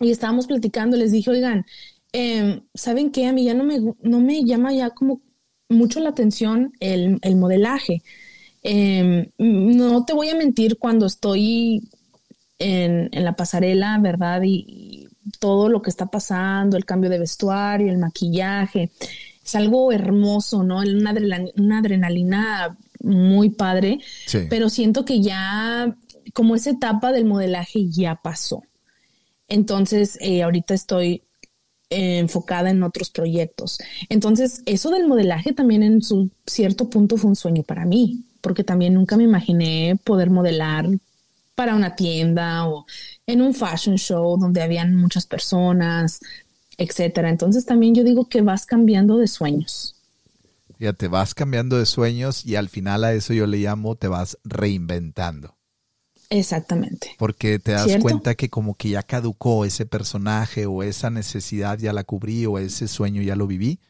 [0.00, 1.64] Y estábamos platicando, les dije, oigan,
[2.12, 3.24] em, ¿saben qué?
[3.24, 5.22] A mí ya no me, no me llama ya como
[5.70, 8.02] mucho la atención el, el modelaje.
[8.62, 11.88] Em, no te voy a mentir cuando estoy
[12.58, 14.42] en, en la pasarela, ¿verdad?
[14.44, 15.01] Y,
[15.38, 18.90] todo lo que está pasando, el cambio de vestuario, el maquillaje.
[19.44, 20.78] Es algo hermoso, ¿no?
[20.78, 23.98] Una adrenalina, una adrenalina muy padre,
[24.48, 25.96] pero siento que ya
[26.34, 28.62] como esa etapa del modelaje ya pasó.
[29.48, 31.22] Entonces, eh, ahorita estoy
[31.90, 33.78] eh, enfocada en otros proyectos.
[34.08, 38.64] Entonces, eso del modelaje también en su cierto punto fue un sueño para mí, porque
[38.64, 40.86] también nunca me imaginé poder modelar
[41.54, 42.86] para una tienda o
[43.26, 46.20] en un fashion show donde habían muchas personas,
[46.76, 47.30] etcétera.
[47.30, 49.96] Entonces también yo digo que vas cambiando de sueños.
[50.98, 54.38] te vas cambiando de sueños y al final a eso yo le llamo te vas
[54.44, 55.56] reinventando.
[56.30, 57.14] Exactamente.
[57.18, 61.92] Porque te das cuenta que como que ya caducó ese personaje o esa necesidad ya
[61.92, 63.80] la cubrí o ese sueño ya lo viví.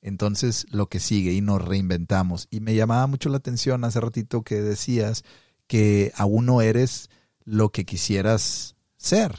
[0.00, 2.46] Entonces lo que sigue y nos reinventamos.
[2.48, 5.24] Y me llamaba mucho la atención hace ratito que decías
[5.70, 7.10] que aún no eres
[7.44, 9.38] lo que quisieras ser.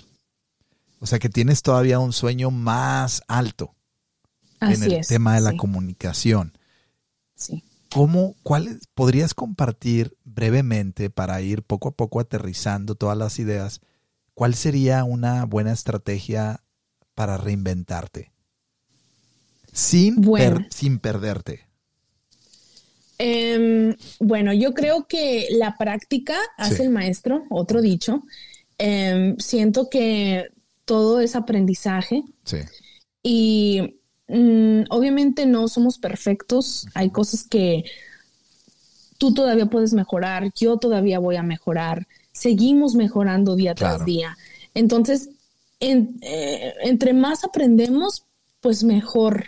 [1.01, 3.75] O sea que tienes todavía un sueño más alto
[4.61, 6.57] en el tema de la comunicación.
[7.35, 7.65] Sí.
[7.93, 13.81] ¿Cómo, cuál, podrías compartir brevemente para ir poco a poco aterrizando todas las ideas?
[14.33, 16.63] ¿Cuál sería una buena estrategia
[17.13, 18.31] para reinventarte?
[19.73, 20.23] Sin,
[20.69, 21.67] sin perderte.
[23.23, 28.23] Em, bueno, yo creo que la práctica hace el maestro, otro dicho.
[28.79, 30.47] Em, siento que
[30.85, 32.23] todo es aprendizaje.
[32.45, 32.57] Sí.
[33.21, 36.87] Y mm, obviamente no somos perfectos.
[36.95, 37.83] Hay cosas que
[39.19, 42.07] tú todavía puedes mejorar, yo todavía voy a mejorar.
[42.31, 44.35] Seguimos mejorando día tras día.
[44.73, 45.29] Entonces,
[45.79, 48.23] eh, entre más aprendemos,
[48.61, 49.45] pues mejor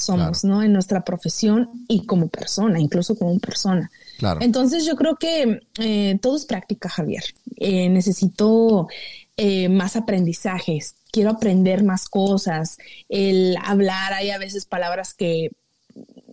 [0.00, 0.62] somos, ¿no?
[0.62, 3.90] En nuestra profesión y como persona, incluso como persona.
[4.18, 4.40] Claro.
[4.42, 7.24] Entonces yo creo que eh, todo es práctica, Javier.
[7.56, 8.88] Eh, necesito
[9.36, 12.76] eh, más aprendizajes, quiero aprender más cosas,
[13.08, 15.50] el hablar, hay a veces palabras que,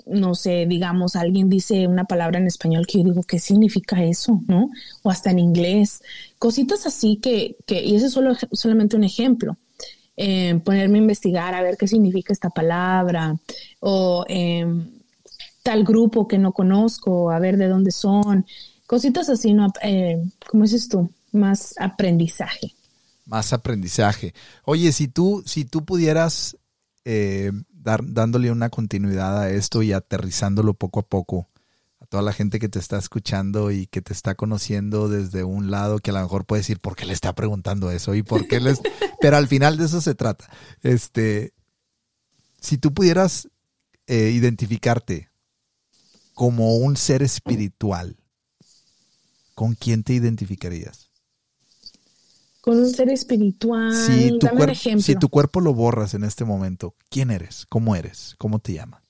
[0.05, 4.41] no sé, digamos, alguien dice una palabra en español que yo digo, ¿qué significa eso?
[4.47, 4.70] ¿No?
[5.03, 6.01] O hasta en inglés,
[6.38, 9.57] cositas así que, que y ese es solo, solamente un ejemplo.
[10.20, 13.38] Eh, ponerme a investigar a ver qué significa esta palabra
[13.80, 14.89] o em,
[15.61, 18.43] tal grupo que no conozco, a ver de dónde son,
[18.88, 19.68] cositas así, ¿no?
[19.84, 20.18] Eh,
[20.49, 21.11] ¿Cómo dices tú?
[21.32, 22.74] Más aprendizaje.
[23.26, 24.34] Más aprendizaje.
[24.65, 26.57] Oye, si tú, si tú pudieras
[27.05, 31.47] eh, dar, dándole una continuidad a esto y aterrizándolo poco a poco,
[32.09, 35.99] toda la gente que te está escuchando y que te está conociendo desde un lado
[35.99, 38.15] que a lo mejor puede decir, ¿por qué le está preguntando eso?
[38.15, 38.79] ¿Y por qué les...?
[39.21, 40.49] Pero al final de eso se trata.
[40.83, 41.53] Este,
[42.59, 43.49] si tú pudieras
[44.05, 45.29] eh, identificarte
[46.33, 48.17] como un ser espiritual,
[49.55, 51.09] ¿con quién te identificarías?
[52.61, 53.93] Con un ser espiritual.
[53.93, 54.47] Si tu,
[55.01, 57.65] si tu cuerpo lo borras en este momento, ¿quién eres?
[57.69, 58.35] ¿Cómo eres?
[58.37, 59.06] ¿Cómo te llamas?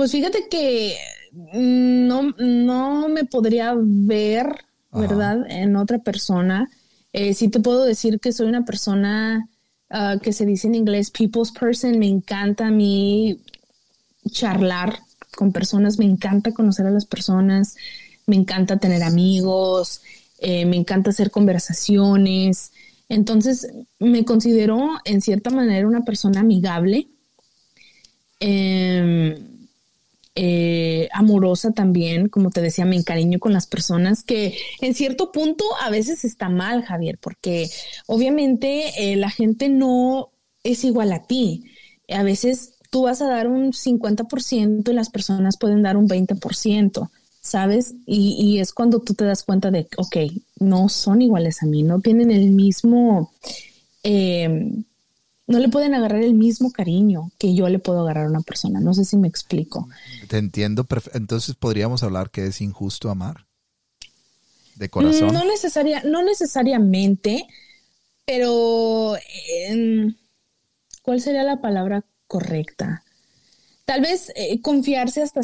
[0.00, 0.96] Pues fíjate que
[1.30, 5.44] mm, no, no me podría ver, ¿verdad?
[5.50, 6.70] En otra persona.
[7.12, 9.46] Eh, sí te puedo decir que soy una persona
[9.90, 11.98] ah, que se dice en inglés people's person.
[11.98, 13.42] Me encanta a mí
[14.30, 15.00] charlar
[15.36, 17.76] con personas, me encanta conocer a las personas,
[18.24, 20.00] me encanta tener amigos,
[20.38, 22.72] eh, me encanta hacer conversaciones.
[23.10, 27.06] Entonces me considero en cierta manera una persona amigable.
[28.40, 29.58] Eh,
[30.42, 35.66] eh, amorosa también, como te decía, me encariño con las personas que en cierto punto
[35.82, 37.68] a veces está mal, Javier, porque
[38.06, 40.30] obviamente eh, la gente no
[40.64, 41.64] es igual a ti.
[42.08, 47.10] A veces tú vas a dar un 50% y las personas pueden dar un 20%,
[47.42, 47.92] ¿sabes?
[48.06, 50.16] Y, es cuando tú te das cuenta de, ok,
[50.58, 53.30] no son iguales a mí, no tienen el mismo...
[54.04, 54.72] Eh,
[55.50, 58.78] no le pueden agarrar el mismo cariño que yo le puedo agarrar a una persona.
[58.78, 59.88] No sé si me explico.
[60.28, 60.86] Te entiendo.
[61.12, 63.48] Entonces podríamos hablar que es injusto amar
[64.76, 65.34] de corazón.
[65.34, 67.48] No, necesaria, no necesariamente,
[68.24, 69.16] pero
[71.02, 73.02] ¿cuál sería la palabra correcta?
[73.84, 75.40] Tal vez eh, confiarse hasta,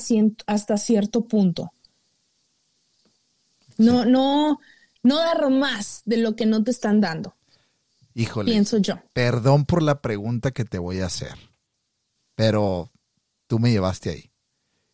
[0.46, 1.72] hasta cierto punto.
[3.76, 4.60] No, no,
[5.02, 7.34] no dar más de lo que no te están dando.
[8.16, 8.50] Híjole.
[8.50, 8.94] Pienso yo.
[9.12, 11.34] Perdón por la pregunta que te voy a hacer,
[12.34, 12.90] pero
[13.46, 14.32] tú me llevaste ahí.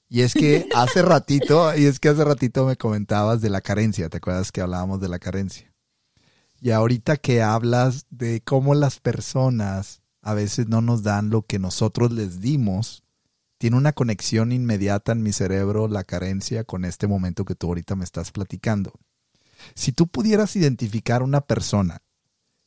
[0.08, 4.08] Y es que hace ratito, y es que hace ratito me comentabas de la carencia,
[4.08, 5.72] ¿te acuerdas que hablábamos de la carencia?
[6.60, 11.60] Y ahorita que hablas de cómo las personas a veces no nos dan lo que
[11.60, 13.04] nosotros les dimos,
[13.56, 17.94] tiene una conexión inmediata en mi cerebro la carencia con este momento que tú ahorita
[17.94, 18.92] me estás platicando.
[19.76, 22.02] Si tú pudieras identificar una persona,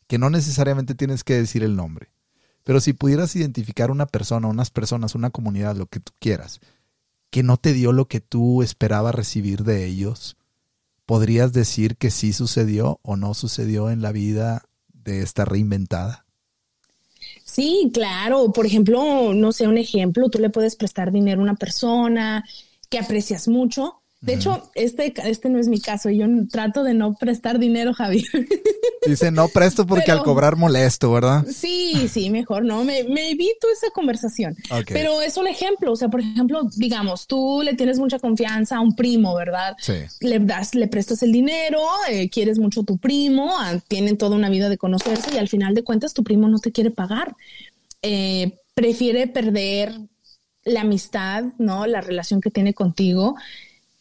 [0.08, 2.10] que no necesariamente tienes que decir el nombre,
[2.64, 6.60] pero si pudieras identificar una persona, unas personas, una comunidad, lo que tú quieras,
[7.30, 10.38] que no te dio lo que tú esperabas recibir de ellos,
[11.06, 16.26] ¿podrías decir que sí sucedió o no sucedió en la vida de esta reinventada?
[17.44, 18.52] Sí, claro.
[18.52, 22.44] Por ejemplo, no sé, un ejemplo, tú le puedes prestar dinero a una persona
[22.90, 26.10] que aprecias mucho de hecho, este, este no es mi caso.
[26.10, 28.26] Yo trato de no prestar dinero, Javier.
[29.08, 31.46] Dice, no presto porque al cobrar molesto, ¿verdad?
[31.48, 32.84] Sí, sí, mejor no.
[32.84, 34.56] Me, evito esa conversación.
[34.88, 35.92] Pero es un ejemplo.
[35.92, 39.76] O sea, por ejemplo, digamos, tú le tienes mucha confianza a un primo, ¿verdad?
[39.80, 39.94] Sí.
[40.22, 44.36] Le das, le prestas el dinero, eh, quieres mucho a tu primo, ah, tienen toda
[44.36, 47.36] una vida de conocerse y al final de cuentas tu primo no te quiere pagar.
[48.02, 49.94] Eh, prefiere perder
[50.64, 51.86] la amistad, ¿no?
[51.86, 53.36] La relación que tiene contigo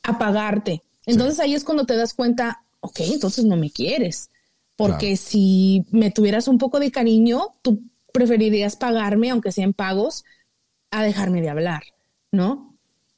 [0.05, 0.83] apagarte.
[1.07, 4.31] Entonces ahí es cuando te das cuenta, ok, entonces no me quieres.
[4.77, 7.83] Porque si me tuvieras un poco de cariño, tú
[8.13, 10.25] preferirías pagarme, aunque sean pagos,
[10.91, 11.83] a dejarme de hablar,
[12.31, 12.77] ¿no?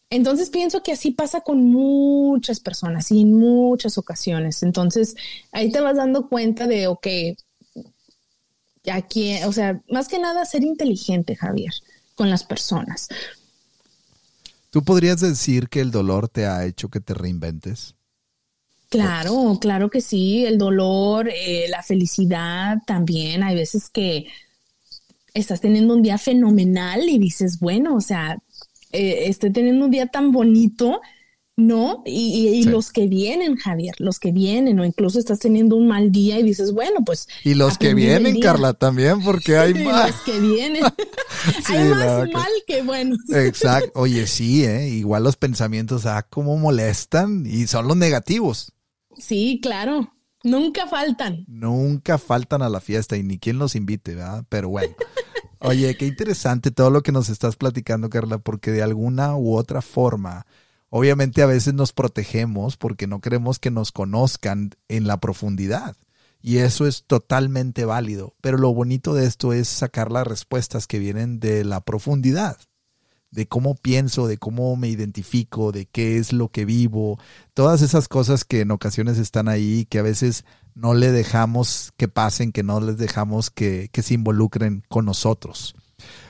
[0.09, 4.63] Entonces pienso que así pasa con muchas personas y en muchas ocasiones.
[4.63, 5.17] Entonces
[5.51, 7.07] ahí te vas dando cuenta de, ok,
[8.91, 11.73] aquí, o sea, más que nada ser inteligente, Javier,
[12.15, 13.09] con las personas.
[14.77, 17.95] ¿Tú podrías decir que el dolor te ha hecho que te reinventes?
[18.91, 20.45] Claro, claro que sí.
[20.45, 23.43] El dolor, eh, la felicidad también.
[23.43, 24.27] Hay veces que
[25.33, 28.37] estás teniendo un día fenomenal y dices, bueno, o sea,
[28.93, 31.01] eh, estoy teniendo un día tan bonito
[31.57, 32.03] ¿no?
[32.05, 36.39] Y, los que vienen, Javier, los que vienen, o incluso estás teniendo un mal día
[36.39, 37.29] y dices, bueno, pues.
[37.45, 40.11] Y los que vienen, Carla, también, porque hay más.
[40.11, 40.85] Los que vienen.
[41.69, 43.17] hay más mal que bueno.
[43.31, 43.91] Exacto.
[43.95, 44.89] Oye, sí, ¿eh?
[44.89, 48.73] Igual los pensamientos, ah, cómo molestan y son los negativos.
[49.17, 50.13] Sí, claro.
[50.45, 51.45] Nunca faltan.
[51.49, 54.45] Nunca faltan a la fiesta y ni quien los invite, ¿verdad?
[54.49, 54.95] Pero bueno.
[55.59, 59.81] Oye, qué interesante todo lo que nos estás platicando, Carla, porque de alguna u otra
[59.81, 60.47] forma
[60.91, 65.97] Obviamente a veces nos protegemos porque no queremos que nos conozcan en la profundidad.
[66.41, 68.35] Y eso es totalmente válido.
[68.41, 72.57] Pero lo bonito de esto es sacar las respuestas que vienen de la profundidad,
[73.33, 77.19] de cómo pienso, de cómo me identifico, de qué es lo que vivo,
[77.53, 80.45] todas esas cosas que en ocasiones están ahí, que a veces
[80.77, 85.75] no le dejamos que pasen, que no les dejamos que, se involucren con nosotros.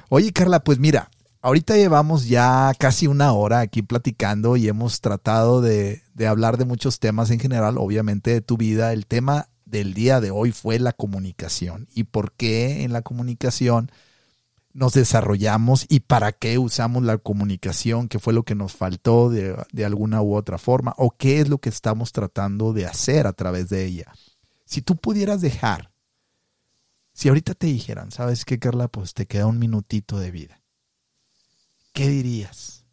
[0.09, 1.11] Oye, Carla, pues mira,
[1.47, 6.99] ahorita llevamos ya casi una hora aquí platicando y hemos tratado de, hablar de muchos
[6.99, 8.93] temas en general, obviamente de tu vida.
[8.93, 13.93] El tema del día de hoy fue la comunicación y por qué en la comunicación
[14.73, 19.57] nos desarrollamos y para qué usamos la comunicación, qué fue lo que nos faltó de,
[19.73, 23.33] de, alguna u otra forma o qué es lo que estamos tratando de hacer a
[23.33, 24.13] través de ella.
[24.65, 25.93] Si tú pudieras dejar,
[27.13, 28.89] si ahorita te dijeran, ¿sabes qué, Carla?
[28.89, 30.61] Pues te queda un minutito de vida.
[31.97, 32.85] ¿Qué dirías?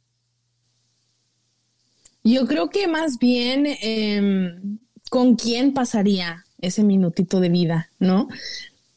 [2.24, 4.80] Yo creo que más bien em,
[5.10, 8.30] con quién pasaría ese minutito de vida, ¿no?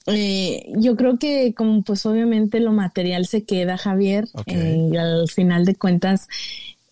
[0.06, 5.28] Eh, yo creo que como pues obviamente lo material se queda, Javier, eh, y al
[5.28, 6.28] final de cuentas,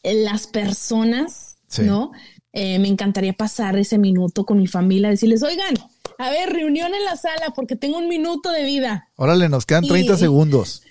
[0.03, 2.11] las personas, ¿no?
[2.53, 5.75] Eh, me encantaría pasar ese minuto con mi familia, decirles, oigan,
[6.19, 9.09] a ver, reunión en la sala porque tengo un minuto de vida.
[9.15, 10.83] Órale, nos quedan 30 segundos.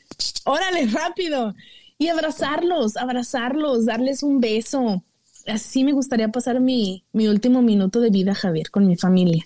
[0.46, 1.54] Órale, rápido
[1.98, 5.04] y abrazarlos, abrazarlos, darles un beso.
[5.48, 9.46] Así me gustaría pasar mi, mi último minuto de vida, Javier, con mi familia.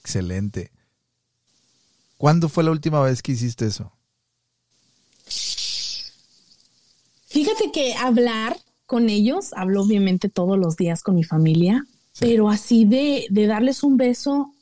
[0.00, 0.70] Excelente.
[2.16, 3.92] ¿Cuándo fue la última vez que hiciste eso?
[7.26, 8.56] Fíjate que hablar
[8.86, 11.86] con ellos, hablo obviamente todos los días con mi familia,
[12.18, 14.52] pero así de, de, darles un beso,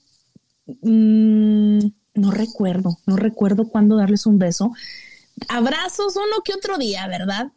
[0.83, 1.79] mm,
[2.15, 4.73] no recuerdo, no recuerdo cuándo darles un beso
[5.49, 7.53] abrazos uno que otro día, ¿verdad?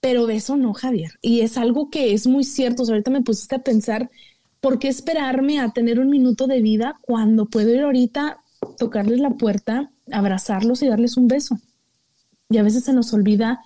[0.00, 1.12] Pero beso no, Javier.
[1.22, 2.82] Y es algo que es muy cierto.
[2.82, 4.10] ahorita me pusiste a pensar,
[4.60, 8.38] ¿por qué esperarme a tener un minuto de vida cuando puedo ir ahorita,
[8.78, 11.58] tocarles la puerta, abrazarlos y darles un beso?
[12.50, 13.62] Y a veces se nos olvida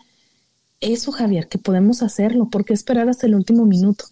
[0.81, 2.49] eso, Javier, que podemos hacerlo.
[2.51, 4.05] ¿Por qué esperar hasta el último minuto?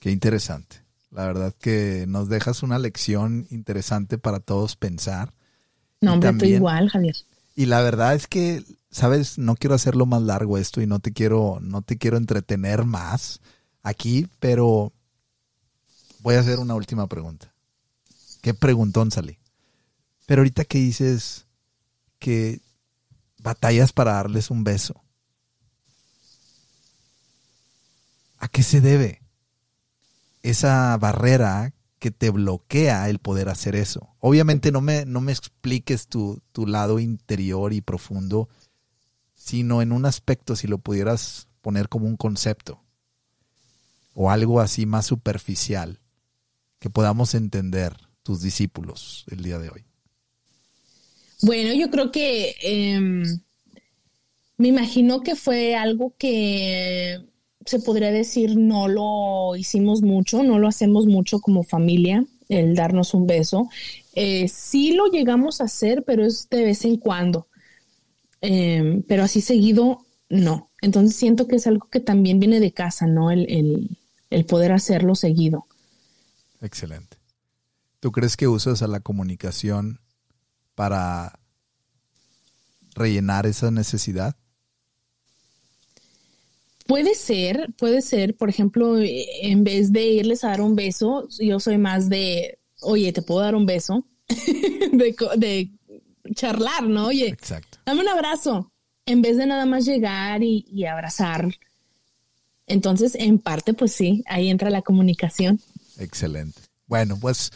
[0.00, 0.82] Qué interesante.
[1.12, 5.32] La verdad que nos dejas una lección interesante para todos pensar.
[6.00, 7.14] No, hombre, tú igual, Javier.
[7.54, 11.12] Y la verdad es que, sabes, no quiero hacerlo más largo esto y no te
[11.12, 13.40] quiero, no te quiero entretener más
[13.82, 14.92] aquí, pero
[16.20, 17.52] voy a hacer una última pregunta.
[18.40, 19.38] ¿Qué preguntón salí?
[20.26, 21.46] Pero ahorita que dices
[22.18, 22.60] que
[23.38, 25.02] batallas para darles un beso,
[28.38, 29.20] ¿a qué se debe
[30.42, 31.72] esa barrera
[32.02, 34.08] que te bloquea el poder hacer eso?
[34.18, 38.48] Obviamente no me, no me expliques tu, tu lado interior y profundo,
[39.36, 42.82] sino en un aspecto, si lo pudieras poner como un concepto
[44.14, 46.00] o algo así más superficial
[46.80, 47.94] que podamos entender
[48.24, 49.84] tus discípulos el día de hoy?
[51.42, 53.22] Bueno, yo creo que em,
[54.56, 57.24] me imagino que fue algo que
[57.66, 63.14] se podría decir no lo hicimos mucho, no lo hacemos mucho como familia, el darnos
[63.14, 63.68] un beso.
[64.14, 67.48] Eh, sí lo llegamos a hacer, pero es de vez en cuando.
[68.40, 70.70] Em, pero así seguido, no.
[70.80, 73.30] Entonces siento que es algo que también viene de casa, ¿no?
[73.30, 73.96] el,
[74.32, 75.66] el poder hacerlo seguido.
[76.60, 77.18] Excelente.
[78.00, 80.00] ¿Tú crees que usas a la comunicación
[80.74, 81.38] para
[82.94, 84.36] rellenar esa necesidad?
[86.86, 88.36] Puede ser, puede ser.
[88.36, 93.12] Por ejemplo, en vez de irles a dar un beso, yo soy más de, oye,
[93.12, 94.06] ¿te puedo dar un beso?
[94.92, 95.70] de,
[96.34, 97.06] charlar, ¿no?
[97.06, 97.78] Oye, Exacto.
[97.84, 98.72] dame un abrazo.
[99.04, 101.48] En vez de nada más llegar y, y abrazar
[102.72, 105.60] entonces, en parte, pues sí, ahí entra la comunicación.
[105.98, 106.60] Excelente.
[106.86, 107.50] Bueno, pues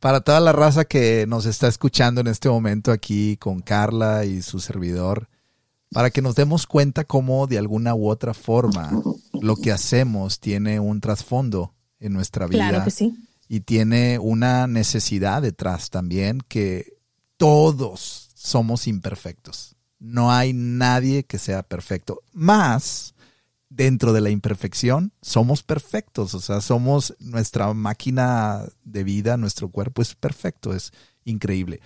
[0.00, 4.42] para toda la raza que nos está escuchando en este momento aquí con Carla y
[4.42, 5.28] su servidor,
[5.92, 8.90] para que nos demos cuenta cómo de alguna u otra forma
[9.40, 12.68] lo que hacemos tiene un trasfondo en nuestra vida.
[12.68, 13.14] Claro que sí.
[13.48, 16.94] Y tiene una necesidad detrás también que
[17.36, 19.76] todos somos imperfectos.
[19.98, 22.22] No hay nadie que sea perfecto.
[22.32, 23.14] Más
[23.68, 30.02] dentro de la imperfección somos perfectos, o sea, somos nuestra máquina de vida, nuestro cuerpo
[30.02, 30.92] es perfecto, es
[31.24, 31.80] increíble.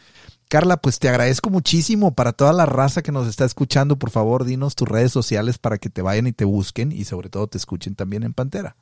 [0.49, 3.99] Carla, pues te agradezco muchísimo para toda la raza que nos está escuchando.
[3.99, 7.30] Por favor, dinos tus redes sociales para que te vayan y te busquen y sobre
[7.30, 8.76] todo te escuchen también en Pantera.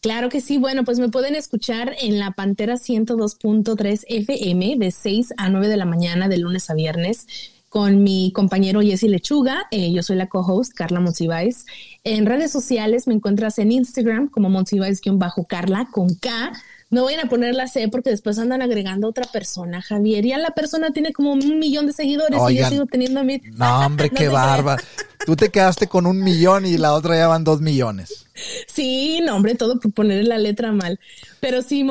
[0.00, 0.58] Claro que sí.
[0.58, 5.76] Bueno, pues me pueden escuchar en la Pantera 102.3 FM de 6 a 9 de
[5.76, 7.26] la mañana de lunes a viernes
[7.68, 9.66] con mi compañero Jesse Lechuga.
[9.70, 11.66] Eh, yo soy la co-host Carla Monsiváis.
[12.02, 16.52] En redes sociales me encuentras en Instagram como Monsiváis-Carla con K.
[16.90, 20.26] No vayan a poner la C porque después andan agregando a otra persona, Javier.
[20.26, 23.40] Ya la persona tiene como un millón de seguidores y yo sigo teniendo a mí.
[23.52, 24.76] No, hombre, qué barba.
[25.24, 28.26] Tú te quedaste con un millón y la otra ya van dos millones.
[28.66, 30.98] Sí, no, hombre, todo por poner la letra mal.
[31.38, 31.86] Pero sí,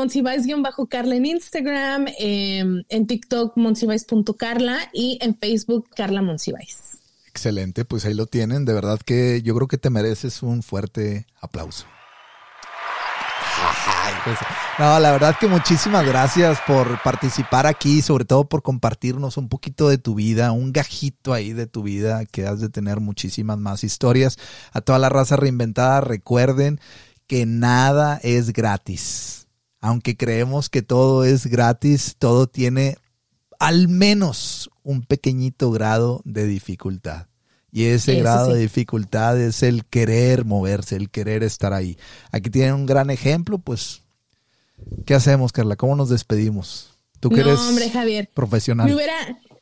[0.57, 6.77] bajo carla en Instagram, em, en TikTok monsiváis.carla y en Facebook Carla Monsiváis.
[7.27, 8.65] Excelente, pues ahí lo tienen.
[8.65, 11.85] De verdad que yo creo que te mereces un fuerte aplauso.
[14.77, 19.89] No, la verdad que muchísimas gracias por participar aquí, sobre todo por compartirnos un poquito
[19.89, 23.83] de tu vida, un gajito ahí de tu vida, que has de tener muchísimas más
[23.83, 24.37] historias.
[24.71, 26.79] A toda la raza reinventada, recuerden
[27.27, 29.47] que nada es gratis.
[29.81, 32.97] Aunque creemos que todo es gratis, todo tiene
[33.59, 37.27] al menos un pequeñito grado de dificultad.
[37.71, 41.97] Y ese grado de dificultad es el querer moverse, el querer estar ahí.
[42.31, 44.01] Aquí tienen un gran ejemplo, pues,
[45.05, 45.75] ¿qué hacemos, Carla?
[45.75, 46.91] ¿Cómo nos despedimos?
[47.19, 48.29] Tú que eres hombre, Javier.
[48.33, 48.87] profesional.
[48.87, 49.13] Me hubiera,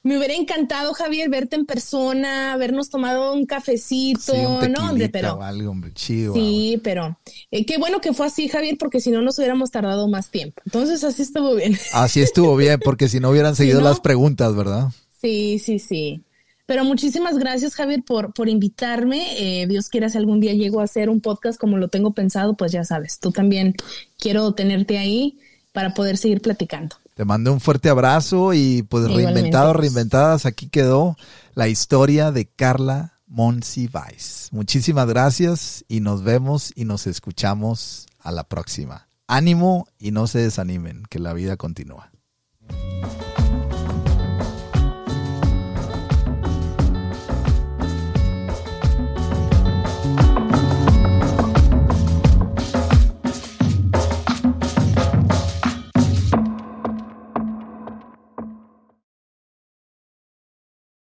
[0.04, 4.34] me hubiera encantado, Javier, verte en persona, habernos tomado un cafecito,
[4.68, 4.90] ¿no?
[4.90, 5.42] Hombre, pero.
[5.42, 7.18] Algo, hombre, chido, sí, pero
[7.52, 10.62] eh, qué bueno que fue así, Javier, porque si no nos hubiéramos tardado más tiempo.
[10.66, 11.78] Entonces así estuvo bien.
[11.94, 14.90] Así estuvo bien, porque si no hubieran seguido las preguntas, ¿verdad?
[15.20, 16.24] Sí, sí, sí.
[16.68, 19.62] Pero muchísimas gracias, Javier, por, por invitarme.
[19.62, 22.56] Eh, Dios quiera si algún día llego a hacer un podcast como lo tengo pensado,
[22.56, 23.74] pues ya sabes, tú también
[24.20, 25.40] quiero tenerte ahí
[25.72, 26.98] para poder seguir platicando.
[27.16, 31.16] Te mando un fuerte abrazo y pues reinventado, reinventadas, aquí quedó
[31.56, 34.50] la historia de Carla Monsi Weiss.
[34.52, 39.08] Muchísimas gracias y nos vemos y nos escuchamos a la próxima.
[39.26, 42.12] Ánimo y no se desanimen, que la vida continúa.